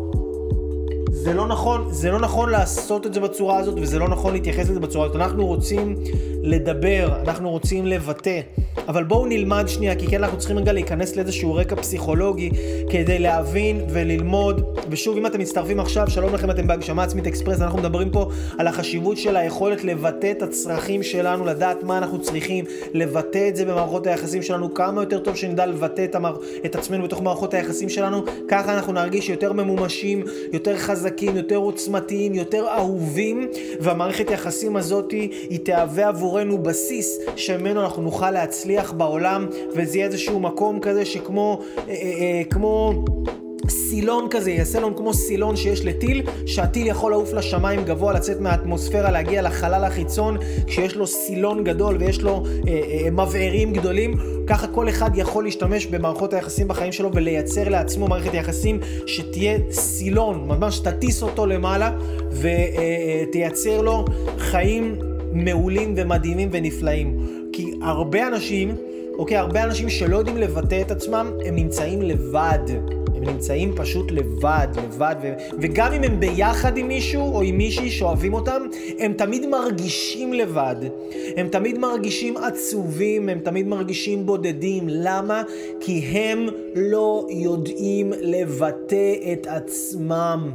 זה 1.25 1.33
לא 1.33 1.47
נכון, 1.47 1.87
זה 1.91 2.11
לא 2.11 2.19
נכון 2.19 2.49
לעשות 2.49 3.05
את 3.05 3.13
זה 3.13 3.19
בצורה 3.19 3.57
הזאת 3.57 3.75
וזה 3.81 3.99
לא 3.99 4.07
נכון 4.07 4.33
להתייחס 4.33 4.69
לזה 4.69 4.79
בצורה 4.79 5.05
הזאת. 5.05 5.15
אנחנו 5.15 5.45
רוצים 5.45 5.95
לדבר, 6.43 7.21
אנחנו 7.21 7.49
רוצים 7.49 7.85
לבטא. 7.85 8.41
אבל 8.87 9.03
בואו 9.03 9.25
נלמד 9.25 9.65
שנייה, 9.67 9.95
כי 9.95 10.07
כן 10.07 10.23
אנחנו 10.23 10.37
צריכים 10.37 10.57
רגע 10.57 10.73
להיכנס 10.73 11.15
לאיזשהו 11.15 11.55
רקע 11.55 11.75
פסיכולוגי 11.75 12.49
כדי 12.89 13.19
להבין 13.19 13.81
וללמוד. 13.89 14.77
ושוב, 14.89 15.17
אם 15.17 15.25
אתם 15.25 15.39
מצטרפים 15.39 15.79
עכשיו, 15.79 16.09
שלום 16.09 16.33
לכם, 16.33 16.51
אתם 16.51 16.67
בהגשמה 16.67 17.03
עצמית 17.03 17.27
אקספרס, 17.27 17.61
אנחנו 17.61 17.79
מדברים 17.79 18.09
פה 18.09 18.29
על 18.57 18.67
החשיבות 18.67 19.17
של 19.17 19.37
היכולת 19.37 19.83
לבטא 19.83 20.31
את 20.31 20.41
הצרכים 20.41 21.03
שלנו, 21.03 21.45
לדעת 21.45 21.83
מה 21.83 21.97
אנחנו 21.97 22.21
צריכים, 22.21 22.65
לבטא 22.93 23.49
את 23.49 23.55
זה 23.55 23.65
במערכות 23.65 24.07
היחסים 24.07 24.41
שלנו, 24.41 24.73
כמה 24.73 25.01
יותר 25.01 25.19
טוב 25.19 25.35
שנדע 25.35 25.65
לבטא 25.65 26.03
את, 26.03 26.15
המער... 26.15 26.37
את 26.65 26.75
עצמנו 26.75 27.03
בתוך 27.03 27.21
מערכות 27.21 27.53
היחסים 27.53 27.89
שלנו, 27.89 28.23
ככה 28.47 28.73
אנחנו 28.73 28.93
נרגיש 28.93 29.29
יותר 29.29 29.53
ממומשים, 29.53 30.23
יותר 30.53 30.77
חזקים, 30.77 31.14
יותר 31.21 31.55
עוצמתיים, 31.55 32.33
יותר 32.33 32.67
אהובים, 32.67 33.47
והמערכת 33.79 34.31
יחסים 34.31 34.75
הזאת 34.75 35.11
היא 35.11 35.59
תהווה 35.63 36.07
עבורנו 36.07 36.57
בסיס 36.57 37.19
שממנו 37.35 37.81
אנחנו 37.81 38.01
נוכל. 38.01 38.35
להצליח 38.35 38.91
בעולם, 38.91 39.47
וזה 39.75 39.97
יהיה 39.97 40.07
איזשהו 40.07 40.39
מקום 40.39 40.79
כזה 40.79 41.05
שכמו, 41.05 41.59
אה, 41.77 41.83
אה, 41.87 41.93
אה, 41.93 42.43
כמו... 42.49 42.93
סילון 43.69 44.27
כזה, 44.29 44.51
יעשה 44.51 44.79
לנו 44.79 44.95
כמו 44.95 45.13
סילון 45.13 45.55
שיש 45.55 45.85
לטיל, 45.85 46.21
שהטיל 46.45 46.87
יכול 46.87 47.11
לעוף 47.11 47.33
לשמיים 47.33 47.83
גבוה, 47.83 48.13
לצאת 48.13 48.39
מהאטמוספירה, 48.39 49.11
להגיע 49.11 49.41
לחלל 49.41 49.83
החיצון, 49.83 50.37
כשיש 50.67 50.95
לו 50.95 51.07
סילון 51.07 51.63
גדול 51.63 51.97
ויש 51.99 52.21
לו 52.21 52.43
אה, 52.67 52.73
אה, 53.05 53.11
מבערים 53.11 53.73
גדולים, 53.73 54.13
ככה 54.47 54.67
כל 54.67 54.89
אחד 54.89 55.09
יכול 55.15 55.43
להשתמש 55.43 55.85
במערכות 55.85 56.33
היחסים 56.33 56.67
בחיים 56.67 56.91
שלו 56.91 57.09
ולייצר 57.13 57.69
לעצמו 57.69 58.07
מערכת 58.07 58.33
יחסים 58.33 58.79
שתהיה 59.05 59.57
סילון, 59.71 60.47
ממש 60.47 60.79
תטיס 60.79 61.23
אותו 61.23 61.45
למעלה 61.45 61.91
ותייצר 62.31 63.77
אה, 63.77 63.81
לו 63.81 64.05
חיים 64.37 64.95
מעולים 65.33 65.93
ומדהימים 65.97 66.49
ונפלאים. 66.51 67.17
כי 67.53 67.71
הרבה 67.81 68.27
אנשים, 68.27 68.75
אוקיי, 69.17 69.37
הרבה 69.37 69.63
אנשים 69.63 69.89
שלא 69.89 70.17
יודעים 70.17 70.37
לבטא 70.37 70.81
את 70.81 70.91
עצמם, 70.91 71.31
הם 71.45 71.55
נמצאים 71.55 72.01
לבד. 72.01 72.59
נמצאים 73.25 73.75
פשוט 73.75 74.11
לבד, 74.11 74.67
לבד, 74.77 75.15
ו- 75.23 75.33
וגם 75.61 75.93
אם 75.93 76.03
הם 76.03 76.19
ביחד 76.19 76.77
עם 76.77 76.87
מישהו 76.87 77.35
או 77.35 77.41
עם 77.41 77.57
מישהי 77.57 77.91
שאוהבים 77.91 78.33
אותם, 78.33 78.61
הם 78.99 79.13
תמיד 79.13 79.45
מרגישים 79.45 80.33
לבד. 80.33 80.75
הם 81.37 81.47
תמיד 81.47 81.77
מרגישים 81.77 82.37
עצובים, 82.37 83.29
הם 83.29 83.39
תמיד 83.39 83.67
מרגישים 83.67 84.25
בודדים. 84.25 84.83
למה? 84.87 85.43
כי 85.79 85.99
הם 85.99 86.47
לא 86.75 87.27
יודעים 87.29 88.13
לבטא 88.21 89.13
את 89.33 89.47
עצמם. 89.47 90.51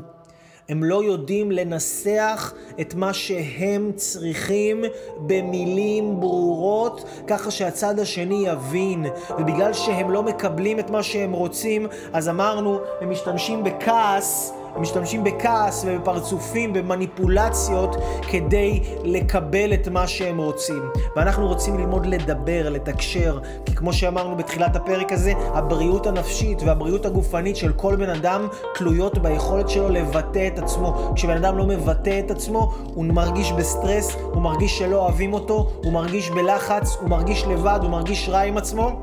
הם 0.70 0.84
לא 0.84 1.04
יודעים 1.04 1.52
לנסח 1.52 2.52
את 2.80 2.94
מה 2.94 3.12
שהם 3.12 3.92
צריכים 3.96 4.84
במילים 5.18 6.20
ברורות, 6.20 7.04
ככה 7.26 7.50
שהצד 7.50 7.98
השני 7.98 8.44
יבין. 8.46 9.06
ובגלל 9.38 9.72
שהם 9.72 10.10
לא 10.10 10.22
מקבלים 10.22 10.78
את 10.78 10.90
מה 10.90 11.02
שהם 11.02 11.32
רוצים, 11.32 11.86
אז 12.12 12.28
אמרנו, 12.28 12.78
הם 13.00 13.10
משתמשים 13.10 13.64
בכעס. 13.64 14.59
משתמשים 14.76 15.24
בכעס 15.24 15.84
ובפרצופים, 15.88 16.72
במניפולציות, 16.72 17.96
כדי 18.30 18.80
לקבל 19.04 19.74
את 19.74 19.88
מה 19.88 20.06
שהם 20.06 20.38
רוצים. 20.38 20.82
ואנחנו 21.16 21.46
רוצים 21.46 21.78
ללמוד 21.78 22.06
לדבר, 22.06 22.68
לתקשר, 22.70 23.38
כי 23.66 23.74
כמו 23.74 23.92
שאמרנו 23.92 24.36
בתחילת 24.36 24.76
הפרק 24.76 25.12
הזה, 25.12 25.32
הבריאות 25.54 26.06
הנפשית 26.06 26.62
והבריאות 26.62 27.06
הגופנית 27.06 27.56
של 27.56 27.72
כל 27.72 27.96
בן 27.96 28.10
אדם 28.10 28.48
תלויות 28.74 29.18
ביכולת 29.18 29.68
שלו 29.68 29.88
לבטא 29.88 30.46
את 30.46 30.58
עצמו. 30.58 31.12
כשבן 31.14 31.36
אדם 31.36 31.58
לא 31.58 31.66
מבטא 31.66 32.20
את 32.26 32.30
עצמו, 32.30 32.72
הוא 32.94 33.04
מרגיש 33.04 33.52
בסטרס, 33.52 34.16
הוא 34.32 34.42
מרגיש 34.42 34.78
שלא 34.78 34.96
אוהבים 34.96 35.32
אותו, 35.32 35.70
הוא 35.84 35.92
מרגיש 35.92 36.30
בלחץ, 36.30 36.96
הוא 37.00 37.08
מרגיש 37.08 37.44
לבד, 37.44 37.78
הוא 37.82 37.90
מרגיש 37.90 38.28
רע 38.28 38.40
עם 38.40 38.56
עצמו. 38.56 39.02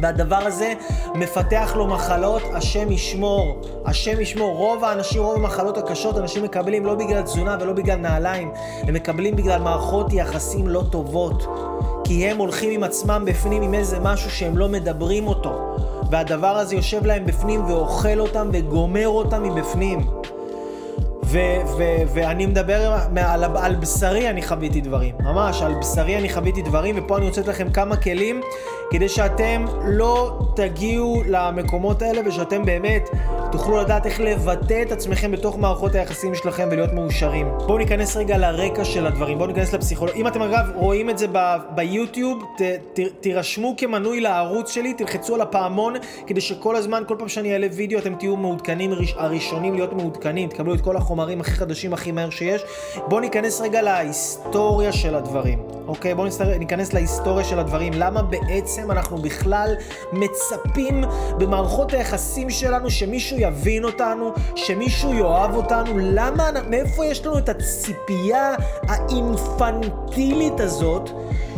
והדבר 0.00 0.36
הזה 0.36 0.72
מפתח 1.14 1.72
לו 1.76 1.86
מחלות, 1.86 2.42
השם 2.54 2.92
ישמור. 2.92 3.60
השם 3.84 4.20
ישמור. 4.20 4.56
רוב 4.56 4.84
האנשים, 4.84 5.22
רוב 5.22 5.34
המחלות 5.34 5.78
הקשות, 5.78 6.18
אנשים 6.18 6.42
מקבלים 6.42 6.86
לא 6.86 6.94
בגלל 6.94 7.22
תזונה 7.22 7.56
ולא 7.60 7.72
בגלל 7.72 7.96
נעליים, 7.96 8.50
הם 8.82 8.94
מקבלים 8.94 9.36
בגלל 9.36 9.60
מערכות 9.60 10.12
יחסים 10.12 10.68
לא 10.68 10.82
טובות. 10.90 11.46
כי 12.04 12.26
הם 12.26 12.38
הולכים 12.38 12.70
עם 12.70 12.82
עצמם 12.82 13.22
בפנים 13.26 13.62
עם 13.62 13.74
איזה 13.74 13.98
משהו 13.98 14.30
שהם 14.30 14.58
לא 14.58 14.68
מדברים 14.68 15.26
אותו. 15.26 15.76
והדבר 16.10 16.56
הזה 16.56 16.76
יושב 16.76 17.06
להם 17.06 17.26
בפנים 17.26 17.64
ואוכל 17.64 18.20
אותם 18.20 18.48
וגומר 18.52 19.08
אותם 19.08 19.42
מבפנים. 19.42 20.06
ואני 22.14 22.46
מדבר 22.46 22.92
על, 23.16 23.44
על 23.56 23.74
בשרי 23.74 24.30
אני 24.30 24.42
חוויתי 24.42 24.80
דברים, 24.80 25.14
ממש, 25.20 25.62
על 25.62 25.74
בשרי 25.74 26.18
אני 26.18 26.32
חוויתי 26.32 26.62
דברים, 26.62 26.94
ופה 26.98 27.16
אני 27.16 27.26
רוצה 27.26 27.40
לתת 27.40 27.50
לכם 27.50 27.70
כמה 27.70 27.96
כלים 27.96 28.40
כדי 28.90 29.08
שאתם 29.08 29.64
לא 29.84 30.38
תגיעו 30.56 31.22
למקומות 31.26 32.02
האלה 32.02 32.20
ושאתם 32.28 32.64
באמת 32.64 33.10
תוכלו 33.52 33.76
לדעת 33.76 34.06
איך 34.06 34.20
לבטא 34.20 34.82
את 34.82 34.92
עצמכם 34.92 35.32
בתוך 35.32 35.58
מערכות 35.58 35.94
היחסים 35.94 36.34
שלכם 36.34 36.68
ולהיות 36.70 36.92
מאושרים. 36.92 37.48
בואו 37.66 37.78
ניכנס 37.78 38.16
רגע 38.16 38.38
לרקע 38.38 38.84
של 38.84 39.06
הדברים, 39.06 39.38
בואו 39.38 39.48
ניכנס 39.48 39.72
לפסיכולוגיה. 39.72 40.20
אם 40.20 40.26
אתם 40.26 40.42
אגב 40.42 40.70
רואים 40.74 41.10
את 41.10 41.18
זה 41.18 41.26
ביוטיוב, 41.74 42.42
ת, 42.58 42.62
ת, 42.94 43.00
תירשמו 43.20 43.74
כמנוי 43.78 44.20
לערוץ 44.20 44.70
שלי, 44.70 44.94
תלחצו 44.94 45.34
על 45.34 45.40
הפעמון, 45.40 45.94
כדי 46.26 46.40
שכל 46.40 46.76
הזמן, 46.76 47.02
כל 47.08 47.16
פעם 47.18 47.28
שאני 47.28 47.52
אעלה 47.52 47.66
וידאו, 47.72 47.98
אתם 47.98 48.14
תהיו 48.14 48.36
מעודכנים, 48.36 48.92
הראשונים 49.16 49.74
להיות 49.74 49.92
מעודכנים, 49.92 50.48
תקבלו 50.48 50.74
את 50.74 50.80
כל 50.80 50.96
החומרים 50.96 51.40
הכי 51.40 51.50
חדשים, 51.50 51.92
הכי 51.92 52.12
מהר 52.12 52.30
שיש. 52.30 52.62
בואו 53.08 53.20
ניכנס 53.20 53.60
רגע 53.60 53.82
להיסטוריה 53.82 54.92
של 54.92 55.14
הדברים, 55.14 55.58
אוקיי? 55.86 56.14
בואו 56.14 56.28
ניכנס 56.58 56.92
להיסטוריה 56.92 57.44
של 57.44 57.58
הדברים. 57.58 57.92
למה 57.96 58.22
בעצם 58.22 58.90
אנחנו 58.90 59.16
בכלל 59.16 59.74
מצפים 60.12 61.04
במערכות 61.38 61.92
היחסים 61.92 62.50
שלנו 62.50 62.90
שמישהו 62.90 63.35
יבין 63.36 63.84
אותנו, 63.84 64.32
שמישהו 64.54 65.14
יאהב 65.14 65.54
אותנו, 65.54 65.90
למה, 65.96 66.50
מאיפה 66.70 67.06
יש 67.06 67.26
לנו 67.26 67.38
את 67.38 67.48
הציפייה 67.48 68.54
האינפנטילית 68.88 70.60
הזאת, 70.60 71.10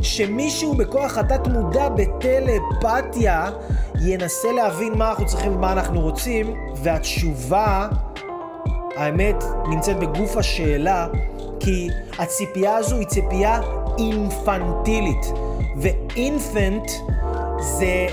שמישהו 0.03 0.75
בכוח 0.75 1.19
התת 1.19 1.49
מודע 1.49 1.89
בטלפתיה 1.89 3.51
ינסה 4.01 4.53
להבין 4.53 4.95
מה 4.95 5.11
אנחנו 5.11 5.27
צריכים 5.27 5.57
ומה 5.57 5.73
אנחנו 5.73 6.01
רוצים, 6.01 6.55
והתשובה, 6.83 7.89
האמת, 8.97 9.45
נמצאת 9.69 9.99
בגוף 9.99 10.37
השאלה, 10.37 11.07
כי 11.61 11.89
הציפייה 12.19 12.77
הזו 12.77 12.97
היא 12.97 13.07
ציפייה 13.07 13.61
אינפנטילית, 13.99 15.27
ואינפנט 15.77 16.91
זה 17.61 18.07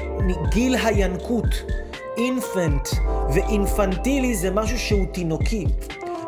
גיל 0.50 0.76
הינקות. 0.76 1.64
אינפנט 2.18 2.88
ואינפנטילי 3.34 4.36
זה 4.36 4.52
משהו 4.52 4.80
שהוא 4.80 5.06
תינוקי. 5.12 5.66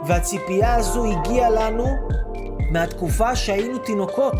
והציפייה 0.07 0.75
הזו 0.75 1.05
הגיעה 1.05 1.49
לנו 1.49 1.85
מהתקופה 2.71 3.35
שהיינו 3.35 3.77
תינוקות. 3.77 4.35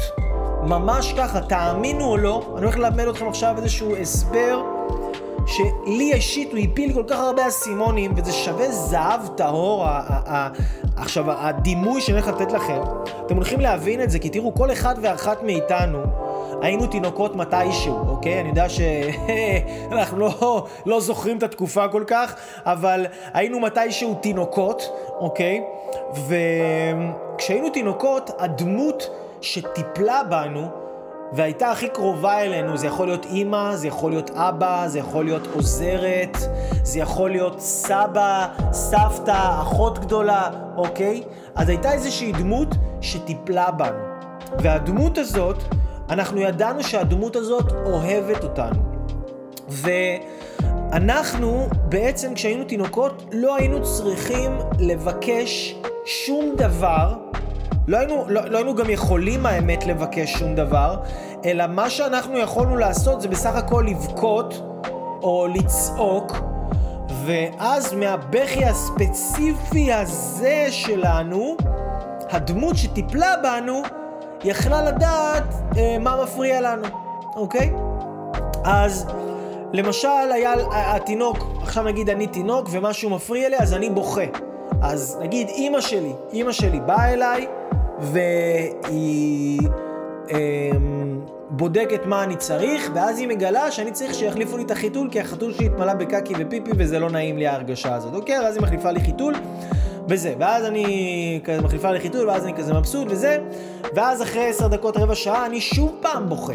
ממש 0.64 1.14
ככה, 1.18 1.42
תאמינו 1.42 2.06
או 2.06 2.18
לא, 2.18 2.54
אני 2.58 2.66
הולך 2.66 2.78
ללמד 2.78 3.08
אתכם 3.08 3.28
עכשיו 3.28 3.56
איזשהו 3.58 3.96
הסבר 3.96 4.62
שלי 5.48 6.14
אישית 6.14 6.52
הוא 6.52 6.60
הפיל 6.60 6.94
כל 6.94 7.04
כך 7.08 7.20
הרבה 7.20 7.48
אסימונים, 7.48 8.14
וזה 8.16 8.32
שווה 8.32 8.72
זהב 8.72 9.28
טהור. 9.36 9.86
עכשיו, 10.96 11.32
הדימוי 11.32 12.02
שאני 12.02 12.20
הולך 12.20 12.28
לתת 12.28 12.52
לכם, 12.52 12.82
אתם 13.26 13.36
הולכים 13.36 13.60
להבין 13.60 14.02
את 14.02 14.12
זה, 14.12 14.20
כי 14.20 14.30
תראו, 14.30 14.54
כל 14.54 14.72
אחד 14.72 14.96
ואחת 15.02 15.44
מאיתנו, 15.44 16.00
היינו 16.62 16.88
תינוקות 16.88 17.36
מתישהו, 17.36 17.98
אוקיי? 18.10 18.40
אני 18.40 18.50
יודע 18.50 18.66
שאנחנו 18.70 20.18
לא, 20.26 20.66
לא 20.86 21.02
זוכרים 21.02 21.38
את 21.38 21.44
התקופה 21.44 21.88
כל 21.88 22.04
כך, 22.08 22.36
אבל 22.66 23.06
היינו 23.34 23.60
מתישהו 23.60 24.16
תינוקות, 24.22 24.92
אוקיי? 25.20 25.64
וכשהיינו 26.28 27.70
תינוקות, 27.70 28.32
הדמות 28.40 29.10
שטיפלה 29.42 30.24
בנו, 30.24 30.68
והייתה 31.34 31.72
הכי 31.72 31.90
קרובה 31.90 32.42
אלינו, 32.42 32.78
זה 32.78 32.88
יכול 32.88 33.08
להיות 33.08 33.26
אימא, 33.26 33.76
זה 33.76 33.88
יכול 33.88 34.12
להיות 34.12 34.30
אבא, 34.30 34.88
זה 34.88 35.00
יכול 35.00 35.26
להיות 35.26 35.48
עוזרת, 35.54 36.38
זה 36.84 37.00
יכול 37.00 37.30
להיות 37.30 37.60
סבא, 37.60 38.48
סבתא, 38.72 39.62
אחות 39.62 40.00
גדולה, 40.00 40.50
אוקיי? 40.78 41.24
אז 41.56 41.70
הייתה 41.70 41.92
איזושהי 41.92 42.32
דמות 42.32 42.68
שטיפלה 43.02 43.72
בנו. 43.72 44.00
והדמות 44.60 45.18
הזאת, 45.18 45.64
אנחנו 46.10 46.42
ידענו 46.42 46.84
שהדמות 46.84 47.36
הזאת 47.36 47.72
אוהבת 47.86 48.44
אותנו. 48.44 48.98
ואנחנו 49.70 51.68
בעצם 51.90 52.34
כשהיינו 52.34 52.64
תינוקות 52.64 53.24
לא 53.32 53.56
היינו 53.56 53.84
צריכים 53.84 54.58
לבקש 54.80 55.76
שום 56.06 56.56
דבר, 56.56 57.14
לא 57.88 57.98
היינו, 57.98 58.24
לא, 58.28 58.42
לא 58.46 58.58
היינו 58.58 58.76
גם 58.76 58.90
יכולים 58.90 59.46
האמת 59.46 59.86
לבקש 59.86 60.34
שום 60.34 60.56
דבר, 60.56 60.98
אלא 61.46 61.68
מה 61.68 61.90
שאנחנו 61.90 62.38
יכולנו 62.38 62.78
לעשות 62.78 63.22
זה 63.22 63.28
בסך 63.28 63.56
הכל 63.56 63.86
לבכות 63.88 64.54
או 65.24 65.48
לצעוק, 65.54 66.38
ואז 67.26 67.94
מהבכי 67.94 68.66
הספציפי 68.66 69.94
הזה 69.94 70.68
שלנו, 70.70 71.58
הדמות 72.30 72.78
שטיפלה 72.78 73.34
בנו 73.44 73.82
יכלה 74.44 74.82
לדעת 74.82 75.54
אה, 75.78 75.98
מה 76.00 76.24
מפריע 76.24 76.62
לנו, 76.62 76.88
אוקיי? 77.36 77.74
אז 78.64 79.06
למשל 79.74 80.08
היה 80.32 80.54
התינוק, 80.96 81.38
עכשיו 81.62 81.84
נגיד 81.84 82.10
אני 82.10 82.28
תינוק 82.28 82.68
ומשהו 82.72 83.10
מפריע 83.10 83.50
לי 83.50 83.58
אז 83.60 83.74
אני 83.74 83.90
בוכה. 83.90 84.26
אז 84.82 85.18
נגיד 85.22 85.48
אימא 85.48 85.82
שלי, 85.82 86.14
אימא 86.34 86.52
שלי 86.52 86.80
באה 86.80 87.14
אליי 87.14 87.48
והיא 88.00 89.60
אה, 90.32 90.72
בודקת 91.50 92.06
מה 92.06 92.24
אני 92.24 92.36
צריך 92.36 92.92
ואז 92.94 93.20
היא 93.20 93.28
מגלה 93.28 93.72
שאני 93.72 93.92
צריך 93.92 94.14
שיחליפו 94.14 94.58
לי 94.58 94.64
את 94.64 94.72
החיתול 94.72 95.10
כי 95.12 95.20
החתול 95.20 95.54
שלי 95.54 95.66
התמלא 95.66 95.94
בקקי 95.94 96.34
ופיפי 96.38 96.72
וזה 96.78 97.00
לא 97.00 97.10
נעים 97.10 97.38
לי 97.38 97.48
ההרגשה 97.48 97.96
הזאת, 97.96 98.14
אוקיי? 98.14 98.40
ואז 98.40 98.56
היא 98.56 98.64
מחליפה 98.64 98.92
לי 98.92 99.00
חיתול 99.00 99.34
וזה, 100.10 100.34
ואז 100.40 100.66
אני 100.66 101.40
כזה 101.44 101.62
מחליפה 101.62 101.92
לי 101.92 102.00
חיתול 102.00 102.30
ואז 102.30 102.44
אני 102.44 102.54
כזה 102.54 102.74
מבסוט 102.74 103.08
וזה 103.10 103.38
ואז 103.96 104.22
אחרי 104.22 104.50
עשר 104.50 104.68
דקות 104.68 104.98
רבע 104.98 105.16
שעה 105.16 105.46
אני 105.46 105.62
שוב 105.62 105.92
פעם 106.02 106.30
בוכה 106.30 106.54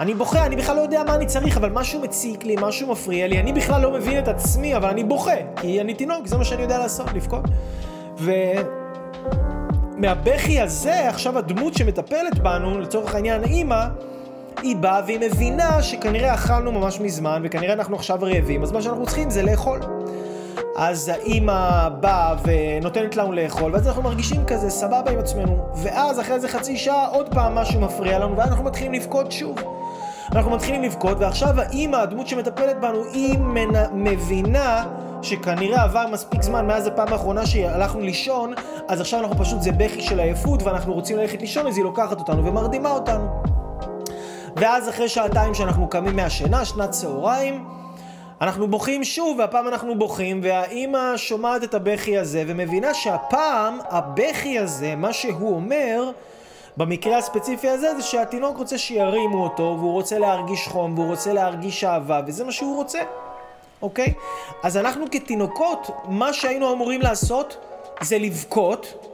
אני 0.00 0.14
בוכה, 0.14 0.46
אני 0.46 0.56
בכלל 0.56 0.76
לא 0.76 0.80
יודע 0.80 1.02
מה 1.06 1.14
אני 1.14 1.26
צריך, 1.26 1.56
אבל 1.56 1.70
משהו 1.70 2.00
מציק 2.00 2.44
לי, 2.44 2.56
משהו 2.60 2.92
מפריע 2.92 3.26
לי, 3.26 3.40
אני 3.40 3.52
בכלל 3.52 3.82
לא 3.82 3.90
מבין 3.90 4.18
את 4.18 4.28
עצמי, 4.28 4.76
אבל 4.76 4.88
אני 4.88 5.04
בוכה, 5.04 5.36
כי 5.56 5.80
אני 5.80 5.94
תינוק, 5.94 6.26
זה 6.26 6.38
מה 6.38 6.44
שאני 6.44 6.62
יודע 6.62 6.78
לעשות, 6.78 7.12
לבכות. 7.14 7.44
ומהבכי 9.96 10.60
הזה, 10.60 11.08
עכשיו 11.08 11.38
הדמות 11.38 11.74
שמטפלת 11.74 12.38
בנו, 12.38 12.80
לצורך 12.80 13.14
העניין 13.14 13.44
האימא, 13.44 13.84
היא 14.62 14.76
באה 14.76 15.00
והיא 15.06 15.20
מבינה 15.20 15.82
שכנראה 15.82 16.34
אכלנו 16.34 16.72
ממש 16.72 17.00
מזמן, 17.00 17.42
וכנראה 17.44 17.72
אנחנו 17.72 17.96
עכשיו 17.96 18.18
רעבים, 18.22 18.62
אז 18.62 18.72
מה 18.72 18.82
שאנחנו 18.82 19.06
צריכים 19.06 19.30
זה 19.30 19.42
לאכול. 19.42 19.80
אז 20.82 21.08
האימא 21.08 21.88
באה 22.00 22.34
ונותנת 22.44 23.16
לנו 23.16 23.32
לאכול, 23.32 23.72
ואז 23.72 23.88
אנחנו 23.88 24.02
מרגישים 24.02 24.44
כזה 24.44 24.70
סבבה 24.70 25.10
עם 25.10 25.18
עצמנו. 25.18 25.58
ואז 25.74 26.20
אחרי 26.20 26.34
איזה 26.34 26.48
חצי 26.48 26.76
שעה 26.76 27.08
עוד 27.08 27.34
פעם 27.34 27.54
משהו 27.54 27.80
מפריע 27.80 28.18
לנו, 28.18 28.36
ואז 28.36 28.48
אנחנו 28.48 28.64
מתחילים 28.64 28.92
לבכות 28.92 29.32
שוב. 29.32 29.56
אנחנו 30.32 30.50
מתחילים 30.50 30.82
לבכות, 30.82 31.18
ועכשיו 31.20 31.60
האימא, 31.60 31.96
הדמות 31.96 32.28
שמטפלת 32.28 32.80
בנו, 32.80 33.04
היא 33.12 33.38
מנ... 33.38 33.72
מבינה 33.92 34.84
שכנראה 35.22 35.82
עבר 35.82 36.06
מספיק 36.12 36.42
זמן 36.42 36.66
מאז 36.66 36.86
הפעם 36.86 37.12
האחרונה 37.12 37.46
שהלכנו 37.46 38.00
לישון, 38.00 38.54
אז 38.88 39.00
עכשיו 39.00 39.20
אנחנו 39.20 39.36
פשוט, 39.38 39.62
זה 39.62 39.72
בכי 39.72 40.02
של 40.02 40.20
עייפות, 40.20 40.62
ואנחנו 40.62 40.92
רוצים 40.92 41.16
ללכת 41.16 41.40
לישון, 41.40 41.66
אז 41.66 41.76
היא 41.76 41.84
לוקחת 41.84 42.18
אותנו 42.18 42.44
ומרדימה 42.44 42.90
אותנו. 42.90 43.42
ואז 44.56 44.88
אחרי 44.88 45.08
שעתיים 45.08 45.54
שאנחנו 45.54 45.88
קמים 45.88 46.16
מהשינה, 46.16 46.64
שנת 46.64 46.90
צהריים, 46.90 47.79
אנחנו 48.40 48.68
בוכים 48.68 49.04
שוב, 49.04 49.38
והפעם 49.38 49.68
אנחנו 49.68 49.98
בוכים, 49.98 50.40
והאימא 50.42 51.16
שומעת 51.16 51.64
את 51.64 51.74
הבכי 51.74 52.18
הזה, 52.18 52.44
ומבינה 52.46 52.94
שהפעם 52.94 53.78
הבכי 53.88 54.58
הזה, 54.58 54.96
מה 54.96 55.12
שהוא 55.12 55.54
אומר, 55.54 56.10
במקרה 56.76 57.18
הספציפי 57.18 57.68
הזה 57.68 57.94
זה 57.94 58.02
שהתינוק 58.02 58.58
רוצה 58.58 58.78
שירימו 58.78 59.44
אותו, 59.44 59.76
והוא 59.78 59.92
רוצה 59.92 60.18
להרגיש 60.18 60.68
חום, 60.68 60.98
והוא 60.98 61.10
רוצה 61.10 61.32
להרגיש 61.32 61.84
אהבה, 61.84 62.20
וזה 62.26 62.44
מה 62.44 62.52
שהוא 62.52 62.76
רוצה, 62.76 63.00
אוקיי? 63.82 64.12
אז 64.62 64.76
אנחנו 64.76 65.04
כתינוקות, 65.10 65.90
מה 66.08 66.32
שהיינו 66.32 66.72
אמורים 66.72 67.00
לעשות 67.00 67.56
זה 68.00 68.18
לבכות, 68.18 69.06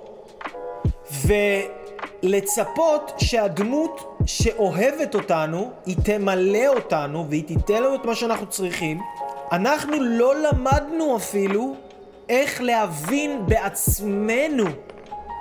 ולצפות 2.26 3.12
שהדמות 3.18 4.18
שאוהבת 4.26 5.14
אותנו, 5.14 5.70
היא 5.86 5.96
תמלא 6.04 6.66
אותנו, 6.76 7.26
והיא 7.28 7.44
תיתן 7.44 7.82
לנו 7.82 7.94
את 7.94 8.04
מה 8.04 8.14
שאנחנו 8.14 8.46
צריכים. 8.46 9.00
אנחנו 9.52 9.92
לא 10.00 10.34
למדנו 10.36 11.16
אפילו 11.16 11.74
איך 12.28 12.62
להבין 12.62 13.46
בעצמנו 13.46 14.64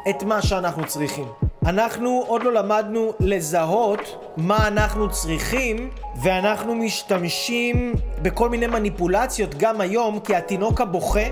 את 0.10 0.24
מה 0.24 0.42
שאנחנו 0.42 0.88
צריכים. 0.88 1.26
אנחנו 1.66 2.24
עוד 2.28 2.44
לא 2.44 2.54
למדנו 2.54 3.14
לזהות 3.20 4.34
מה 4.38 4.68
אנחנו 4.68 5.12
צריכים, 5.12 5.90
ואנחנו 6.22 6.76
משתמשים 6.76 7.94
בכל 8.22 8.50
מיני 8.50 8.68
מניפולציות 8.68 9.56
גם 9.56 9.82
היום, 9.82 10.20
כי 10.20 10.36
התינוק 10.36 10.82
הבוכה 10.82 11.28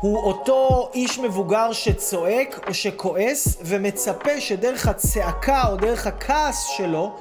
הוא 0.00 0.18
אותו 0.18 0.88
איש 0.94 1.18
מבוגר 1.18 1.72
שצועק 1.72 2.60
או 2.68 2.74
שכועס 2.74 3.56
ומצפה 3.62 4.40
שדרך 4.40 4.88
הצעקה 4.88 5.62
או 5.68 5.76
דרך 5.76 6.06
הכעס 6.06 6.64
שלו 6.76 7.12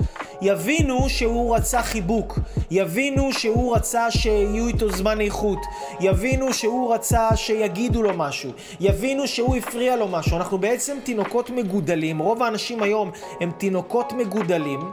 יבינו 0.42 1.10
שהוא 1.10 1.56
רצה 1.56 1.82
חיבוק, 1.82 2.40
יבינו 2.72 3.34
שהוא 3.34 3.76
רצה 3.76 4.12
שיהיו 4.12 4.68
איתו 4.68 4.92
זמן 4.92 5.22
איכות, 5.22 5.60
יבינו 6.00 6.54
שהוא 6.54 6.94
רצה 6.94 7.36
שיגידו 7.36 8.04
לו 8.04 8.13
משהו, 8.18 8.52
יבינו 8.80 9.28
שהוא 9.28 9.56
הפריע 9.56 9.96
לו 9.96 10.08
משהו. 10.08 10.38
אנחנו 10.38 10.58
בעצם 10.58 10.98
תינוקות 11.04 11.50
מגודלים, 11.50 12.20
רוב 12.20 12.44
האנשים 12.44 12.84
היום 12.84 13.12
הם 13.42 13.52
תינוקות 13.58 14.13
מגודלים 14.13 14.92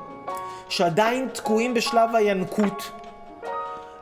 שעדיין 0.69 1.29
תקועים 1.33 1.75
בשלב 1.75 2.15
הינקות 2.15 2.91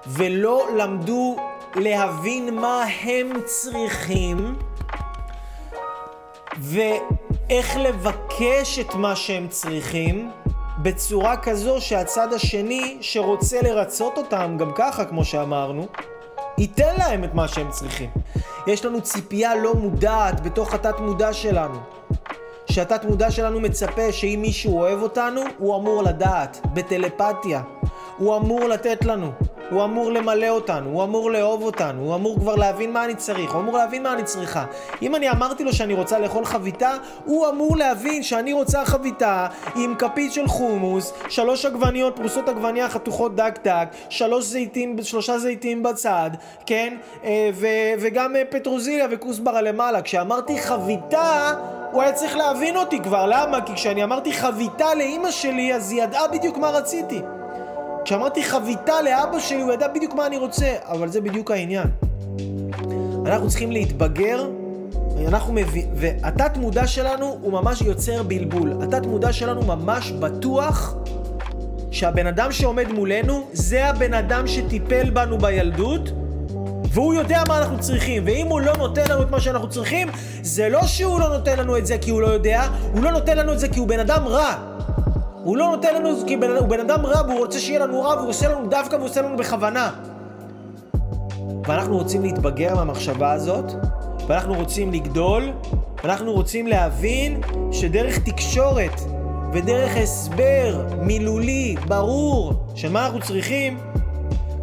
ולא 0.06 0.66
למדו 0.76 1.36
להבין 1.76 2.54
מה 2.54 2.84
הם 3.02 3.32
צריכים 3.44 4.54
ואיך 6.58 7.76
לבקש 7.76 8.78
את 8.78 8.94
מה 8.94 9.16
שהם 9.16 9.48
צריכים 9.48 10.30
בצורה 10.78 11.36
כזו 11.36 11.80
שהצד 11.80 12.32
השני 12.32 12.98
שרוצה 13.00 13.62
לרצות 13.62 14.18
אותם 14.18 14.56
גם 14.58 14.72
ככה 14.74 15.04
כמו 15.04 15.24
שאמרנו 15.24 15.86
ייתן 16.58 16.94
להם 16.98 17.24
את 17.24 17.34
מה 17.34 17.48
שהם 17.48 17.70
צריכים. 17.70 18.10
יש 18.66 18.84
לנו 18.84 19.00
ציפייה 19.00 19.54
לא 19.54 19.74
מודעת 19.74 20.40
בתוך 20.40 20.74
התת 20.74 21.00
מודע 21.00 21.32
שלנו 21.32 21.78
שהתת 22.70 23.04
מודע 23.04 23.30
שלנו 23.30 23.60
מצפה 23.60 24.12
שאם 24.12 24.38
מישהו 24.42 24.78
אוהב 24.78 25.02
אותנו 25.02 25.40
הוא 25.58 25.76
אמור 25.76 26.02
לדעת 26.02 26.60
בטלפתיה 26.74 27.62
הוא 28.22 28.36
אמור 28.36 28.68
לתת 28.68 29.04
לנו 29.04 29.32
הוא 29.70 29.84
אמור 29.84 30.12
למלא 30.12 30.48
אותנו, 30.48 30.90
הוא 30.90 31.04
אמור 31.04 31.30
לאהוב 31.30 31.62
אותנו, 31.62 32.02
הוא 32.02 32.14
אמור 32.14 32.38
כבר 32.40 32.56
להבין 32.56 32.92
מה 32.92 33.04
אני 33.04 33.14
צריך, 33.14 33.52
הוא 33.52 33.60
אמור 33.60 33.76
להבין 33.76 34.02
מה 34.02 34.12
אני 34.12 34.22
צריכה. 34.22 34.64
אם 35.02 35.14
אני 35.14 35.30
אמרתי 35.30 35.64
לו 35.64 35.72
שאני 35.72 35.94
רוצה 35.94 36.18
לאכול 36.18 36.44
חביתה, 36.44 36.96
הוא 37.24 37.48
אמור 37.48 37.76
להבין 37.76 38.22
שאני 38.22 38.52
רוצה 38.52 38.84
חביתה 38.84 39.46
עם 39.76 39.94
כפית 39.94 40.32
של 40.32 40.48
חומוס, 40.48 41.12
שלוש 41.28 41.64
עגבניות, 41.64 42.16
פרוסות 42.16 42.48
עגבניה 42.48 42.88
חתוכות 42.88 43.36
דק 43.36 43.58
דק, 43.64 43.88
שלוש 44.08 44.44
זיתים, 44.44 44.96
שלושה 45.02 45.38
זיתים 45.38 45.82
בצד, 45.82 46.30
כן? 46.66 46.96
אה, 47.24 47.50
ו- 47.54 47.92
וגם 48.00 48.36
אה, 48.36 48.42
פטרוזיליה 48.50 49.06
וכוסברה 49.10 49.62
למעלה. 49.62 50.02
כשאמרתי 50.02 50.58
חביתה... 50.58 51.52
הוא 51.92 52.02
היה 52.02 52.12
צריך 52.12 52.36
להבין 52.36 52.76
אותי 52.76 53.00
כבר, 53.00 53.26
למה? 53.26 53.60
כי 53.60 53.74
כשאני 53.74 54.04
אמרתי 54.04 54.32
חביתה 54.32 54.94
לאימא 54.94 55.30
שלי, 55.30 55.74
אז 55.74 55.92
היא 55.92 56.02
ידעה 56.02 56.28
בדיוק 56.28 56.58
מה 56.58 56.70
רציתי. 56.70 57.20
כשאמרתי 58.04 58.44
חביתה 58.44 59.02
לאבא 59.02 59.38
שלי, 59.38 59.62
הוא 59.62 59.72
ידע 59.72 59.88
בדיוק 59.88 60.14
מה 60.14 60.26
אני 60.26 60.36
רוצה, 60.36 60.74
אבל 60.84 61.08
זה 61.08 61.20
בדיוק 61.20 61.50
העניין. 61.50 61.86
אנחנו 63.26 63.48
צריכים 63.48 63.72
להתבגר, 63.72 64.48
אנחנו 65.28 65.52
מבין, 65.52 65.86
והתת 65.94 66.56
מודע 66.56 66.86
שלנו 66.86 67.38
הוא 67.40 67.52
ממש 67.52 67.82
יוצר 67.82 68.22
בלבול. 68.22 68.72
התת 68.82 69.06
מודע 69.06 69.32
שלנו 69.32 69.62
ממש 69.62 70.12
בטוח 70.12 70.94
שהבן 71.90 72.26
אדם 72.26 72.52
שעומד 72.52 72.92
מולנו 72.92 73.46
זה 73.52 73.86
הבן 73.86 74.14
אדם 74.14 74.46
שטיפל 74.46 75.10
בנו 75.10 75.38
בילדות, 75.38 76.10
והוא 76.92 77.14
יודע 77.14 77.42
מה 77.48 77.58
אנחנו 77.58 77.80
צריכים, 77.80 78.22
ואם 78.26 78.46
הוא 78.46 78.60
לא 78.60 78.76
נותן 78.76 79.10
לנו 79.10 79.22
את 79.22 79.30
מה 79.30 79.40
שאנחנו 79.40 79.68
צריכים, 79.68 80.08
זה 80.42 80.68
לא 80.68 80.82
שהוא 80.82 81.20
לא 81.20 81.28
נותן 81.28 81.58
לנו 81.58 81.78
את 81.78 81.86
זה 81.86 81.98
כי 81.98 82.10
הוא 82.10 82.22
לא 82.22 82.26
יודע, 82.26 82.62
הוא 82.92 83.02
לא 83.02 83.10
נותן 83.10 83.38
לנו 83.38 83.52
את 83.52 83.58
זה 83.58 83.68
כי 83.68 83.78
הוא 83.78 83.88
בן 83.88 84.00
אדם 84.00 84.26
רע. 84.26 84.71
הוא 85.44 85.56
לא 85.56 85.70
נותן 85.70 85.94
לנו, 85.94 86.08
כי 86.26 86.36
בן, 86.36 86.50
הוא 86.50 86.68
בן 86.68 86.80
אדם 86.80 87.06
רע 87.06 87.22
והוא 87.26 87.38
רוצה 87.38 87.58
שיהיה 87.58 87.86
לנו 87.86 88.02
רע 88.02 88.16
והוא 88.16 88.28
עושה 88.28 88.48
לנו 88.48 88.66
דווקא 88.66 88.96
והוא 88.96 89.06
עושה 89.06 89.22
לנו 89.22 89.36
בכוונה. 89.36 89.90
ואנחנו 91.66 91.98
רוצים 91.98 92.22
להתבגר 92.22 92.74
מהמחשבה 92.74 93.32
הזאת, 93.32 93.72
ואנחנו 94.26 94.54
רוצים 94.54 94.92
לגדול, 94.92 95.52
ואנחנו 96.04 96.32
רוצים 96.32 96.66
להבין 96.66 97.40
שדרך 97.72 98.18
תקשורת 98.18 99.00
ודרך 99.52 99.96
הסבר 99.96 100.86
מילולי, 101.00 101.76
ברור, 101.88 102.52
של 102.74 102.92
מה 102.92 103.06
אנחנו 103.06 103.20
צריכים, 103.20 103.78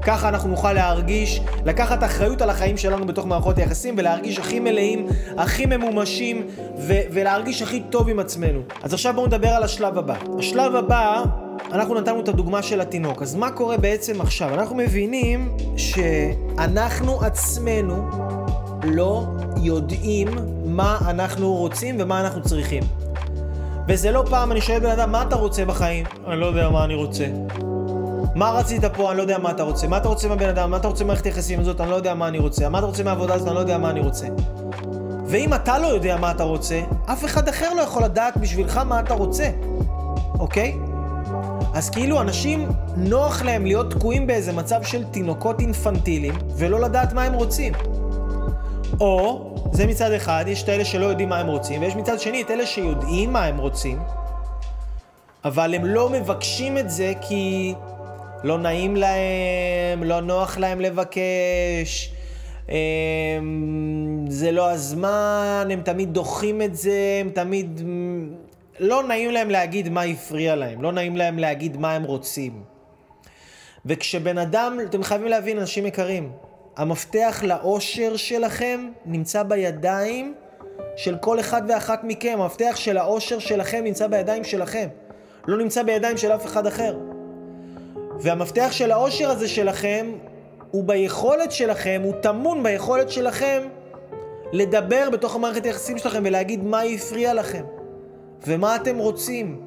ככה 0.02 0.30
אנחנו 0.30 0.50
נוכל 0.50 0.74
להרגיש, 0.74 1.42
לקחת 1.66 2.04
אחריות 2.04 2.42
על 2.42 2.50
החיים 2.50 2.78
שלנו 2.78 3.06
בתוך 3.06 3.26
מערכות 3.26 3.58
היחסים 3.58 3.96
ולהרגיש 3.98 4.40
הכי 4.40 4.60
מלאים, 4.60 5.08
הכי 5.38 5.66
ממומשים 5.66 6.48
ו- 6.78 7.02
ולהרגיש 7.12 7.62
הכי 7.62 7.80
טוב 7.90 8.10
עם 8.10 8.20
עצמנו. 8.20 8.60
אז 8.84 8.94
עכשיו 8.94 9.14
בואו 9.14 9.28
נדבר 9.28 9.50
על 9.50 9.64
השלב 9.64 9.98
הבא. 9.98 10.16
השלב 10.40 10.76
הבא, 10.76 11.24
אנחנו 11.72 11.96
נתנו 11.96 12.20
את 12.20 12.28
הדוגמה 12.28 12.62
של 12.62 12.82
התינוק. 12.82 13.22
אז 13.22 13.36
מה 13.36 13.52
קורה 13.52 13.78
בעצם 13.78 14.22
עכשיו? 14.22 14.54
אנחנו 14.54 14.76
מבינים 14.76 15.58
שאנחנו 15.78 17.22
עצמנו 17.22 18.10
לא 18.84 19.26
יודעים 19.64 20.28
מה 20.66 20.98
אנחנו 21.02 21.54
רוצים 21.54 21.96
ומה 22.00 22.22
אנחנו 22.22 22.42
צריכים. 22.42 22.84
וזה 23.88 24.12
לא 24.12 24.24
פעם 24.30 24.52
אני 24.52 24.62
שואל 24.62 24.80
בן 24.80 24.90
אדם, 24.90 25.12
מה 25.12 25.22
אתה 25.22 25.36
רוצה 25.36 25.66
בחיים? 25.66 26.06
אני 26.28 26.40
לא 26.40 26.46
יודע 26.46 26.70
מה 26.70 26.84
אני 26.84 26.96
רוצה. 26.96 27.26
מה 28.40 28.52
רצית 28.52 28.86
פה? 28.86 29.10
אני 29.10 29.18
לא 29.18 29.22
יודע 29.22 29.38
מה 29.38 29.52
אתה 29.52 29.64
רוצה. 29.64 29.88
מה 29.88 29.98
אתה 29.98 30.08
רוצה 30.08 30.28
מהבן 30.28 30.50
אדם? 30.50 30.72
מה 30.72 30.78
אתה 30.78 30.88
רוצה 30.88 31.04
ממערכת 31.04 31.26
היחסים 31.26 31.60
הזאת? 31.60 31.82
אני 31.82 31.90
לא 31.90 31.96
יודע 31.96 32.14
מה 32.14 32.28
אני 32.28 32.40
רוצה. 32.40 32.70
מה 32.70 32.80
אתה 32.80 32.88
רוצה 32.88 33.04
מהעבודה 33.04 33.34
הזאת? 33.34 33.48
אני 33.48 33.56
לא 33.56 33.60
יודע 33.60 33.78
מה 33.78 33.90
אני 33.90 34.00
רוצה. 34.00 34.28
ואם 35.26 35.54
אתה 35.54 35.78
לא 35.78 35.88
יודע 35.88 36.18
מה 36.18 36.32
אתה 36.32 36.44
רוצה, 36.44 36.82
אף 37.06 37.26
אחד 37.26 37.48
אחר 37.48 37.74
לא 37.74 37.82
יכול 37.82 38.04
לדעת 38.04 38.38
בשבילך 38.38 38.78
מה 38.78 39.00
אתה 39.00 39.14
רוצה, 39.14 39.50
אוקיי? 40.40 40.78
אז 41.74 41.90
כאילו 41.90 42.22
אנשים, 42.22 42.70
נוח 42.98 43.42
להם 43.42 43.66
להיות 43.66 43.92
תקועים 43.92 44.28
באיזה 44.28 44.54
מצב 44.54 44.84
של 44.84 45.04
תינוקות 45.04 45.60
אינפנטיליים, 45.60 46.34
ולא 46.56 46.80
לדעת 46.80 47.14
מה 47.14 47.24
הם 47.24 47.34
רוצים. 47.34 47.74
או, 49.00 49.46
זה 49.72 49.88
מצד 49.88 50.12
אחד, 50.12 50.46
יש 50.48 50.64
את 50.64 50.70
אלה 50.70 50.86
שלא 50.86 51.06
יודעים 51.06 51.30
מה 51.30 51.40
הם 51.40 51.48
רוצים, 51.48 51.82
ויש 51.82 51.96
מצד 51.96 52.20
שני 52.20 52.42
את 52.42 52.52
אלה 52.52 52.66
שיודעים 52.66 53.34
מה 53.34 53.46
הם 53.46 53.58
רוצים, 53.58 54.00
אבל 55.46 55.76
הם 55.76 55.86
לא 55.86 56.10
מבקשים 56.10 56.78
את 56.78 56.90
זה 56.90 57.14
כי 57.22 57.74
לא 58.44 58.58
נעים 58.58 58.96
להם, 58.96 60.04
לא 60.04 60.22
נוח 60.22 60.58
להם 60.58 60.82
לבקש, 60.82 62.14
זה 64.28 64.52
לא 64.52 64.72
הזמן, 64.72 65.68
הם 65.72 65.82
תמיד 65.82 66.14
דוחים 66.14 66.62
את 66.62 66.76
זה, 66.76 67.18
הם 67.22 67.30
תמיד... 67.30 67.82
לא 68.80 69.04
נעים 69.04 69.32
להם 69.32 69.50
להגיד 69.50 69.90
מה 69.90 70.02
הפריע 70.02 70.56
להם, 70.56 70.82
לא 70.82 70.92
נעים 70.92 71.18
להם 71.18 71.40
להגיד 71.40 71.78
מה 71.78 71.94
הם 71.94 72.04
רוצים. 72.04 72.64
וכשבן 73.86 74.38
אדם, 74.38 74.78
אתם 74.90 75.04
חייבים 75.04 75.28
להבין, 75.28 75.60
אנשים 75.60 75.86
יקרים, 75.86 76.32
המפתח 76.78 77.44
לאושר 77.46 78.16
שלכם 78.16 78.90
נמצא 79.06 79.44
בידיים 79.44 80.34
של 80.96 81.18
כל 81.18 81.40
אחד 81.40 81.62
ואחת 81.70 82.00
מכם. 82.04 82.38
המפתח 82.42 82.76
של 82.76 82.98
האושר 82.98 83.40
שלכם 83.40 83.82
נמצא 83.84 84.08
בידיים 84.08 84.44
שלכם. 84.44 84.88
לא 85.48 85.58
נמצא 85.58 85.84
בידיים 85.84 86.18
של 86.18 86.32
אף 86.32 86.46
אחד 86.46 86.68
אחר. 86.68 86.98
והמפתח 88.22 88.68
של 88.72 88.92
האושר 88.92 89.30
הזה 89.30 89.48
שלכם 89.48 90.12
הוא 90.72 90.84
ביכולת 90.84 91.52
שלכם, 91.52 92.02
הוא 92.04 92.14
טמון 92.22 92.64
ביכולת 92.64 93.10
שלכם 93.10 93.62
לדבר 94.52 95.10
בתוך 95.10 95.36
המערכת 95.36 95.66
היחסים 95.66 95.98
שלכם 95.98 96.22
ולהגיד 96.26 96.64
מה 96.64 96.82
הפריע 96.82 97.34
לכם, 97.34 97.64
ומה 98.48 98.76
אתם 98.76 98.98
רוצים, 98.98 99.62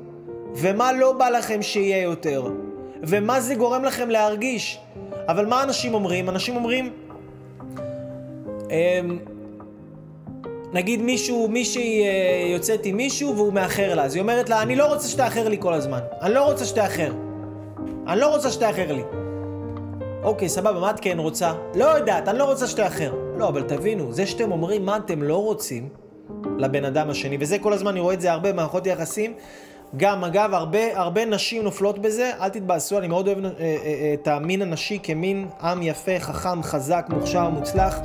ומה 0.54 0.92
לא 0.92 1.12
בא 1.12 1.28
לכם 1.28 1.62
שיהיה 1.62 2.02
יותר, 2.02 2.50
ומה 3.02 3.40
זה 3.40 3.54
גורם 3.54 3.84
לכם 3.84 4.10
להרגיש. 4.10 4.80
אבל 5.28 5.46
מה 5.46 5.62
אנשים 5.62 5.94
אומרים? 5.94 6.28
אנשים 6.28 6.56
אומרים, 6.56 6.92
אמ, 8.70 9.18
נגיד 10.72 11.02
מישהו, 11.02 11.48
מישהי 11.48 12.02
אה, 12.02 12.52
יוצאת 12.52 12.86
עם 12.86 12.96
מישהו 12.96 13.36
והוא 13.36 13.52
מאחר 13.52 13.94
לה, 13.94 14.04
אז 14.04 14.14
היא 14.14 14.22
אומרת 14.22 14.48
לה, 14.48 14.62
אני 14.62 14.76
לא 14.76 14.86
רוצה 14.86 15.08
שתאחר 15.08 15.48
לי 15.48 15.56
כל 15.60 15.74
הזמן, 15.74 16.00
אני 16.22 16.34
לא 16.34 16.44
רוצה 16.50 16.64
שתאחר. 16.64 17.12
אני 18.06 18.20
לא 18.20 18.26
רוצה 18.34 18.50
שתאחר 18.50 18.92
לי. 18.92 19.02
אוקיי, 20.22 20.48
סבבה, 20.48 20.80
מה 20.80 20.90
את 20.90 21.00
כן 21.00 21.18
רוצה? 21.18 21.52
לא 21.74 21.84
יודעת, 21.84 22.28
אני 22.28 22.38
לא 22.38 22.44
רוצה 22.44 22.66
שתאחר. 22.66 23.14
לא, 23.36 23.48
אבל 23.48 23.62
תבינו, 23.62 24.12
זה 24.12 24.26
שאתם 24.26 24.52
אומרים 24.52 24.86
מה 24.86 24.96
אתם 24.96 25.22
לא 25.22 25.36
רוצים 25.36 25.88
לבן 26.58 26.84
אדם 26.84 27.10
השני, 27.10 27.36
וזה 27.40 27.58
כל 27.58 27.72
הזמן, 27.72 27.90
אני 27.90 28.00
רואה 28.00 28.14
את 28.14 28.20
זה 28.20 28.32
הרבה 28.32 28.52
במערכות 28.52 28.86
יחסים, 28.86 29.34
גם, 29.96 30.24
אגב, 30.24 30.54
הרבה, 30.54 30.98
הרבה 30.98 31.24
נשים 31.24 31.62
נופלות 31.62 31.98
בזה, 31.98 32.30
אל 32.40 32.48
תתבאסו, 32.48 32.98
אני 32.98 33.08
מאוד 33.08 33.28
אוהב 33.28 33.44
אה, 33.44 33.50
אה, 33.60 33.76
אה, 33.84 34.14
את 34.14 34.28
המין 34.28 34.62
הנשי 34.62 34.98
כמין 35.02 35.48
עם 35.60 35.82
יפה, 35.82 36.18
חכם, 36.18 36.62
חזק, 36.62 37.06
מוכשר, 37.08 37.48
מוצלח, 37.48 37.98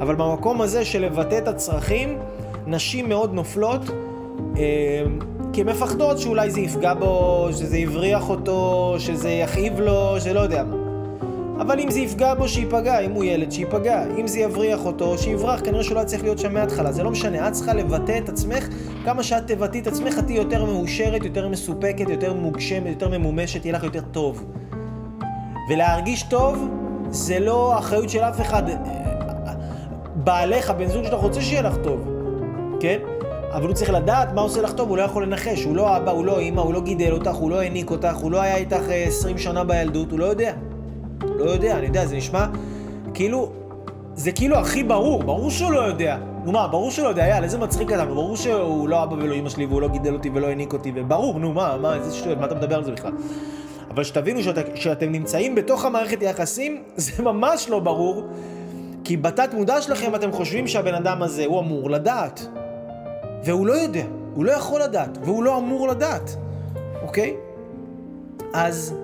אבל 0.00 0.14
במקום 0.14 0.60
הזה 0.60 0.84
של 0.84 1.04
לבטא 1.04 1.38
את 1.38 1.48
הצרכים, 1.48 2.18
נשים 2.66 3.08
מאוד 3.08 3.34
נופלות, 3.34 3.80
כי 5.56 5.60
הן 5.60 5.68
מפחדות 5.68 6.18
שאולי 6.18 6.50
זה 6.50 6.60
יפגע 6.60 6.94
בו, 6.94 7.48
שזה 7.52 7.78
יבריח 7.78 8.30
אותו, 8.30 8.94
שזה 8.98 9.30
יכאיב 9.30 9.80
לו, 9.80 10.20
שלא 10.20 10.40
יודע 10.40 10.64
מה. 10.64 10.76
אבל 11.60 11.80
אם 11.80 11.90
זה 11.90 12.00
יפגע 12.00 12.34
בו, 12.34 12.48
שייפגע, 12.48 12.98
אם 12.98 13.12
הוא 13.12 13.24
ילד, 13.24 13.52
שייפגע. 13.52 14.04
אם 14.20 14.26
זה 14.26 14.38
יבריח 14.38 14.86
אותו, 14.86 15.18
שיברח, 15.18 15.60
כנראה 15.64 15.82
שלא 15.82 15.98
היה 15.98 16.06
צריך 16.06 16.22
להיות 16.22 16.38
שם 16.38 16.54
מההתחלה. 16.54 16.92
זה 16.92 17.02
לא 17.02 17.10
משנה, 17.10 17.48
את 17.48 17.52
צריכה 17.52 17.74
לבטא 17.74 18.18
את 18.18 18.28
עצמך, 18.28 18.68
כמה 19.04 19.22
שאת 19.22 19.46
תבטאי 19.46 19.80
את 19.80 19.86
עצמך, 19.86 20.18
את 20.18 20.24
תהיי 20.24 20.36
יותר 20.36 20.64
מאושרת, 20.64 21.24
יותר 21.24 21.48
מסופקת, 21.48 22.08
יותר 22.08 22.34
מוגשמת, 22.34 22.86
יותר 22.86 23.18
ממומשת, 23.18 23.64
יהיה 23.64 23.76
לך 23.76 23.84
יותר 23.84 24.02
טוב. 24.12 24.44
ולהרגיש 25.70 26.22
טוב, 26.22 26.68
זה 27.10 27.38
לא 27.38 27.78
אחריות 27.78 28.10
של 28.10 28.20
אף 28.20 28.40
אחד. 28.40 28.62
בעלך, 30.14 30.70
הבן 30.70 30.88
זוג 30.88 31.04
שלך 31.04 31.20
רוצה 31.20 31.40
שיהיה 31.40 31.62
לך 31.62 31.76
טוב, 31.82 32.08
כן? 32.80 32.98
אבל 33.52 33.66
הוא 33.66 33.74
צריך 33.74 33.90
לדעת 33.90 34.32
מה 34.32 34.40
עושה 34.40 34.62
לך 34.62 34.72
טוב, 34.72 34.88
הוא 34.88 34.96
לא 34.96 35.02
יכול 35.02 35.22
לנחש, 35.22 35.64
הוא 35.64 35.76
לא 35.76 35.96
אבא, 35.96 36.10
הוא 36.10 36.24
לא 36.24 36.38
אימא, 36.38 36.60
הוא 36.60 36.74
לא 36.74 36.80
גידל 36.80 37.12
אותך, 37.12 37.34
הוא 37.34 37.50
לא 37.50 37.60
העניק 37.60 37.90
אותך, 37.90 38.16
הוא 38.16 38.30
לא 38.30 38.40
היה 38.40 38.56
איתך 38.56 38.82
20 38.88 39.38
שנה 39.38 39.64
בילדות, 39.64 40.10
הוא 40.10 40.18
לא 40.18 40.24
יודע. 40.24 40.52
לא 41.22 41.50
יודע, 41.50 41.78
אני 41.78 41.86
יודע, 41.86 42.06
זה 42.06 42.16
נשמע 42.16 42.46
כאילו, 43.14 43.52
זה 44.14 44.32
כאילו 44.32 44.56
הכי 44.56 44.84
ברור, 44.84 45.22
ברור 45.22 45.50
שהוא 45.50 45.72
לא 45.72 45.80
יודע. 45.80 46.16
נו 46.44 46.52
מה, 46.52 46.68
ברור 46.68 46.90
שהוא 46.90 47.04
לא 47.04 47.08
יודע, 47.08 47.26
יאללה, 47.26 47.44
איזה 47.44 47.58
מצחיק 47.58 47.92
אתה, 47.92 48.04
ברור 48.04 48.36
שהוא 48.36 48.88
לא 48.88 49.02
אבא 49.02 49.14
ולא 49.14 49.34
אמא 49.34 49.48
שלי 49.48 49.66
והוא 49.66 49.80
לא 49.80 49.88
גידל 49.88 50.12
אותי 50.12 50.30
ולא 50.34 50.46
העניק 50.46 50.72
אותי, 50.72 50.92
וברור, 50.94 51.38
נו 51.38 51.52
מה, 51.52 51.76
מה, 51.76 51.94
איזה 51.94 52.14
שטויות, 52.16 52.38
מה 52.38 52.46
אתה 52.46 52.54
מדבר 52.54 52.76
על 52.76 52.84
זה 52.84 52.92
בכלל? 52.92 53.12
אבל 53.90 54.04
שתבינו 54.04 54.40
שאתם 54.74 55.12
נמצאים 55.12 55.54
בתוך 55.54 55.84
המערכת 55.84 56.22
יחסים, 56.22 56.82
זה 56.96 57.22
ממש 57.22 57.68
לא 57.68 57.78
ברור, 57.78 58.22
כי 59.04 59.16
בתת 59.16 59.54
מודע 59.54 59.82
שלכם 59.82 60.14
אתם 60.14 60.32
חושבים 60.32 60.66
שהבן 60.66 60.94
אדם 60.94 61.22
הזה, 61.22 61.44
הוא 61.46 61.60
אמור 61.60 61.90
לדעת. 61.90 62.48
והוא 63.44 63.66
לא 63.66 63.72
יודע, 63.72 64.04
הוא 64.34 64.44
לא 64.44 64.52
יכול 64.52 64.82
לדעת, 64.82 65.18
והוא 65.22 65.44
לא 65.44 65.58
אמור 65.58 65.88
לדעת, 65.88 66.36
אוקיי? 67.02 67.34
אז 68.52 68.94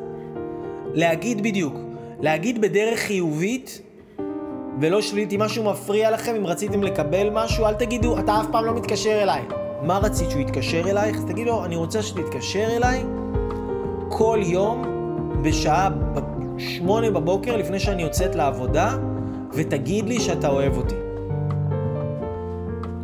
להגיד 0.94 1.42
בדיוק, 1.42 1.74
להגיד 2.20 2.60
בדרך 2.60 2.98
חיובית 2.98 3.82
ולא 4.80 5.02
שלילית, 5.02 5.32
אם 5.32 5.42
משהו 5.42 5.64
מפריע 5.64 6.10
לכם, 6.10 6.34
אם 6.34 6.46
רציתם 6.46 6.82
לקבל 6.82 7.30
משהו, 7.32 7.66
אל 7.66 7.74
תגידו, 7.74 8.18
אתה 8.18 8.40
אף 8.40 8.46
פעם 8.52 8.64
לא 8.64 8.74
מתקשר 8.74 9.22
אליי. 9.22 9.42
מה 9.82 9.98
רצית, 9.98 10.30
שהוא 10.30 10.42
יתקשר 10.42 10.90
אלייך? 10.90 11.16
אז 11.16 11.24
תגידו, 11.24 11.64
אני 11.64 11.76
רוצה 11.76 12.02
שתתקשר 12.02 12.76
אליי 12.76 13.04
כל 14.08 14.38
יום 14.42 14.82
בשעה 15.42 15.88
שמונה 16.58 17.10
בבוקר 17.10 17.56
לפני 17.56 17.80
שאני 17.80 18.02
יוצאת 18.02 18.34
לעבודה, 18.34 18.96
ותגיד 19.52 20.08
לי 20.08 20.20
שאתה 20.20 20.48
אוהב 20.48 20.76
אותי. 20.76 20.94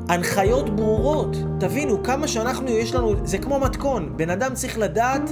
הנחיות 0.09 0.77
ברורות, 0.77 1.37
תבינו, 1.61 2.03
כמה 2.03 2.29
שאנחנו, 2.29 2.68
יש 2.68 2.94
לנו, 2.94 3.14
זה 3.25 3.38
כמו 3.38 3.59
מתכון. 3.59 4.12
בן 4.16 4.31
אדם 4.31 4.55
צריך 4.55 4.79
לדעת, 4.79 5.31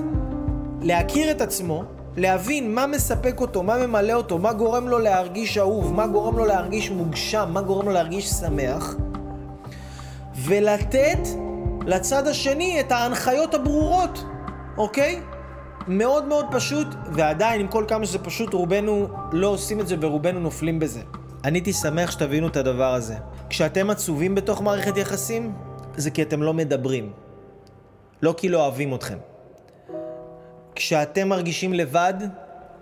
להכיר 0.83 1.31
את 1.31 1.41
עצמו, 1.41 1.85
להבין 2.17 2.75
מה 2.75 2.87
מספק 2.87 3.41
אותו, 3.41 3.63
מה 3.63 3.87
ממלא 3.87 4.13
אותו, 4.13 4.39
מה 4.39 4.53
גורם 4.53 4.89
לו 4.89 4.99
להרגיש 4.99 5.59
אהוב, 5.59 5.95
מה 5.95 6.07
גורם 6.07 6.39
לו 6.39 6.45
להרגיש 6.45 6.91
מוגשם, 6.91 7.49
מה 7.53 7.61
גורם 7.61 7.87
לו 7.87 7.93
להרגיש 7.93 8.31
שמח, 8.31 8.95
ולתת 10.37 11.29
לצד 11.87 12.27
השני 12.27 12.81
את 12.81 12.93
ההנחיות 12.93 13.55
הברורות, 13.55 14.25
אוקיי? 14.79 15.21
מאוד 15.89 16.25
מאוד 16.25 16.47
פשוט, 16.51 16.87
ועדיין, 17.13 17.61
עם 17.61 17.69
כל 17.69 17.85
כמה 17.89 18.07
שזה 18.07 18.19
פשוט, 18.19 18.55
רובנו 18.55 19.09
לא 19.33 19.49
עושים 19.49 19.81
את 19.81 19.89
זה 19.89 19.97
ורובנו 20.01 20.41
נופלים 20.41 20.79
בזה. 20.79 21.01
אני 21.45 21.59
הייתי 21.59 21.73
שמח 21.73 22.11
שתבינו 22.11 22.49
את 22.49 22.57
הדבר 22.57 22.95
הזה. 22.95 23.15
כשאתם 23.51 23.91
עצובים 23.91 24.35
בתוך 24.35 24.63
מערכת 24.63 24.97
יחסים, 24.97 25.53
זה 25.97 26.11
כי 26.11 26.23
אתם 26.23 26.43
לא 26.43 26.55
מדברים. 26.55 27.13
לא 28.23 28.35
כי 28.37 28.49
לא 28.49 28.63
אוהבים 28.63 28.95
אתכם. 28.95 29.19
כשאתם 30.75 31.29
מרגישים 31.29 31.73
לבד, 31.73 32.15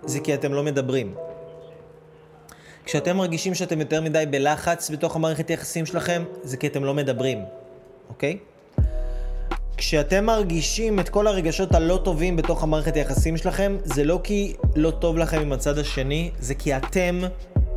זה 0.03 0.19
כי 0.19 0.33
אתם 0.33 0.53
לא 0.53 0.63
מדברים. 0.63 1.15
כשאתם 2.85 3.17
מרגישים 3.17 3.53
שאתם 3.53 3.79
יותר 3.79 4.01
מדי 4.01 4.23
בלחץ 4.29 4.89
בתוך 4.89 5.15
המערכת 5.15 5.49
יחסים 5.49 5.85
שלכם, 5.85 6.23
זה 6.43 6.57
כי 6.57 6.67
אתם 6.67 6.83
לא 6.83 6.93
מדברים, 6.93 7.43
אוקיי? 8.09 8.37
כשאתם 9.77 10.25
מרגישים 10.25 10.99
את 10.99 11.09
כל 11.09 11.27
הרגשות 11.27 11.75
הלא 11.75 11.99
טובים 12.03 12.35
בתוך 12.35 12.63
המערכת 12.63 12.95
היחסים 12.95 13.37
שלכם, 13.37 13.77
זה 13.83 14.03
לא 14.03 14.19
כי 14.23 14.55
לא 14.75 14.91
טוב 14.91 15.17
לכם 15.17 15.41
עם 15.41 15.51
הצד 15.51 15.77
השני, 15.77 16.31
זה 16.39 16.55
כי 16.55 16.77
אתם 16.77 17.21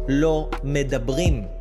לא 0.08 0.50
מדברים. 0.64 1.57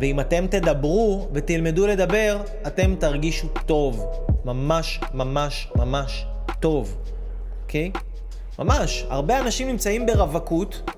ואם 0.00 0.20
אתם 0.20 0.46
תדברו 0.46 1.28
ותלמדו 1.32 1.86
לדבר, 1.86 2.40
אתם 2.66 2.94
תרגישו 2.98 3.48
טוב. 3.66 4.06
ממש 4.44 5.00
ממש 5.14 5.68
ממש 5.76 6.26
טוב. 6.60 6.96
אוקיי? 7.62 7.90
ממש. 8.58 9.06
הרבה 9.10 9.40
אנשים 9.40 9.68
נמצאים 9.68 10.06
ברווקות, 10.06 10.90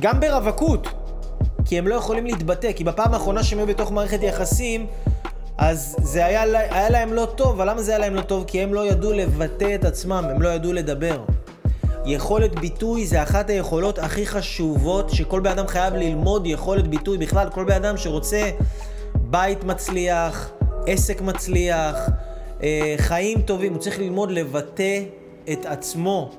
גם 0.00 0.20
ברווקות, 0.20 0.88
כי 1.64 1.78
הם 1.78 1.88
לא 1.88 1.94
יכולים 1.94 2.26
להתבטא, 2.26 2.72
כי 2.72 2.84
בפעם 2.84 3.14
האחרונה 3.14 3.42
שהם 3.42 3.58
היו 3.58 3.66
בתוך 3.66 3.92
מערכת 3.92 4.22
יחסים, 4.22 4.86
אז 5.58 5.96
זה 6.02 6.26
היה, 6.26 6.42
היה 6.70 6.90
להם 6.90 7.12
לא 7.12 7.28
טוב, 7.36 7.48
אבל 7.60 7.70
למה 7.70 7.82
זה 7.82 7.90
היה 7.90 7.98
להם 7.98 8.14
לא 8.14 8.20
טוב? 8.20 8.44
כי 8.46 8.60
הם 8.60 8.74
לא 8.74 8.86
ידעו 8.86 9.12
לבטא 9.12 9.74
את 9.74 9.84
עצמם, 9.84 10.26
הם 10.30 10.42
לא 10.42 10.48
ידעו 10.48 10.72
לדבר. 10.72 11.24
יכולת 12.04 12.60
ביטוי 12.60 13.06
זה 13.06 13.22
אחת 13.22 13.50
היכולות 13.50 13.98
הכי 13.98 14.26
חשובות 14.26 15.10
שכל 15.10 15.40
בן 15.40 15.50
אדם 15.50 15.66
חייב 15.66 15.94
ללמוד 15.94 16.46
יכולת 16.46 16.88
ביטוי. 16.88 17.18
בכלל, 17.18 17.48
כל 17.50 17.64
בן 17.64 17.84
אדם 17.84 17.96
שרוצה 17.96 18.50
בית 19.14 19.64
מצליח, 19.64 20.50
עסק 20.86 21.20
מצליח, 21.20 21.96
אה, 22.62 22.94
חיים 22.98 23.42
טובים, 23.42 23.72
הוא 23.72 23.80
צריך 23.80 23.98
ללמוד 23.98 24.30
לבטא 24.30 25.02
את 25.52 25.66
עצמו. 25.66 26.30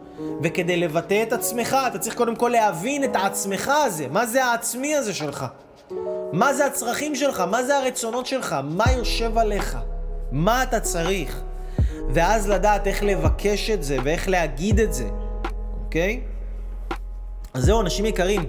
וכדי 0.44 0.78
לבטא 0.78 1.24
את 1.24 1.34
עצמך, 1.34 1.78
אתה 1.88 2.00
צריך 2.00 2.16
קודם 2.16 2.36
כל 2.36 2.50
להבין 2.50 3.04
את 3.04 3.16
העצמך 3.16 3.72
הזה. 3.86 4.08
מה 4.08 4.26
זה 4.26 4.46
העצמי 4.46 4.96
הזה 4.96 5.14
שלך? 5.14 5.46
מה 6.34 6.54
זה 6.54 6.66
הצרכים 6.66 7.16
שלך? 7.16 7.44
מה 7.52 7.64
זה 7.64 7.78
הרצונות 7.78 8.26
שלך? 8.26 8.56
מה 8.64 8.86
יושב 8.92 9.38
עליך? 9.38 9.78
מה 10.32 10.64
אתה 10.64 10.80
צריך? 10.80 11.42
ואז 12.10 12.50
לדעת 12.50 12.88
איך 12.88 13.04
לבקש 13.04 13.70
את 13.70 13.84
זה 13.84 13.98
ואיך 14.04 14.30
להגיד 14.30 14.80
את 14.80 14.94
זה, 14.94 15.06
אוקיי? 15.90 16.20
אז 17.54 17.66
זהו, 17.66 17.82
אנשים 17.82 18.06
יקרים. 18.06 18.46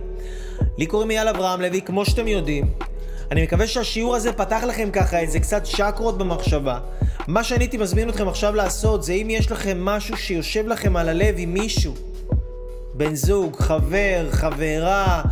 לי 0.79 0.87
קוראים 0.87 1.11
אייל 1.11 1.29
אברהם 1.29 1.61
לוי, 1.61 1.83
כמו 1.83 2.05
שאתם 2.05 2.29
יודעים. 2.29 2.73
אני 3.31 3.43
מקווה 3.43 3.67
שהשיעור 3.67 4.17
הזה 4.17 4.33
פתח 4.33 4.63
לכם 4.69 4.91
ככה 4.93 5.19
איזה 5.19 5.41
קצת 5.41 5.65
צ'קרות 5.65 6.19
במחשבה. 6.19 6.79
מה 7.27 7.45
שאני 7.45 7.65
הייתי 7.65 7.77
מזמין 7.77 8.09
אתכם 8.09 8.29
עכשיו 8.29 8.55
לעשות 8.55 9.03
זה 9.03 9.13
אם 9.13 9.27
יש 9.31 9.51
לכם 9.51 9.85
משהו 9.85 10.17
שיושב 10.17 10.67
לכם 10.67 10.97
על 10.97 11.09
הלב 11.09 11.35
עם 11.39 11.55
מישהו, 11.55 11.95
בן 12.95 13.15
זוג, 13.15 13.57
חבר, 13.57 14.29
חברה, 14.31 15.23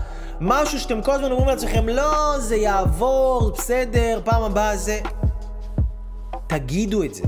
משהו 0.41 0.81
שאתם 0.81 1.03
כל 1.03 1.13
הזמן 1.13 1.31
אומרים 1.31 1.49
לעצמכם, 1.49 1.89
לא, 1.89 2.39
זה 2.39 2.57
יעבור, 2.57 3.51
בסדר, 3.59 4.21
פעם 4.25 4.43
הבאה 4.43 4.77
זה... 4.77 5.01
תגידו 6.47 7.03
את 7.03 7.15
זה. 7.15 7.23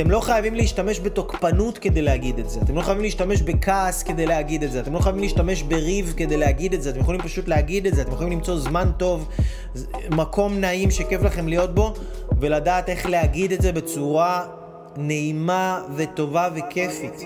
אתם 0.00 0.10
לא 0.10 0.20
חייבים 0.20 0.54
להשתמש 0.54 1.00
בתוקפנות 1.00 1.78
כדי 1.78 2.02
להגיד 2.02 2.38
את 2.38 2.50
זה. 2.50 2.60
אתם 2.60 2.76
לא 2.76 2.82
חייבים 2.82 3.02
להשתמש 3.02 3.42
בכעס 3.42 4.02
כדי 4.02 4.26
להגיד 4.26 4.62
את 4.62 4.72
זה. 4.72 4.80
אתם 4.80 4.92
לא 4.92 4.98
חייבים 4.98 5.22
להשתמש 5.22 5.62
בריב 5.62 6.14
כדי 6.16 6.36
להגיד 6.36 6.74
את 6.74 6.82
זה. 6.82 6.90
אתם 6.90 7.00
יכולים 7.00 7.22
פשוט 7.22 7.48
להגיד 7.48 7.86
את 7.86 7.94
זה. 7.94 8.02
אתם 8.02 8.12
יכולים 8.12 8.32
למצוא 8.32 8.58
זמן 8.58 8.90
טוב, 8.96 9.28
מקום 10.10 10.60
נעים 10.60 10.90
שכיף 10.90 11.22
לכם 11.22 11.48
להיות 11.48 11.74
בו, 11.74 11.94
ולדעת 12.40 12.88
איך 12.88 13.06
להגיד 13.06 13.52
את 13.52 13.62
זה 13.62 13.72
בצורה 13.72 14.46
נעימה 14.96 15.82
וטובה 15.96 16.48
וכיפית. 16.54 17.24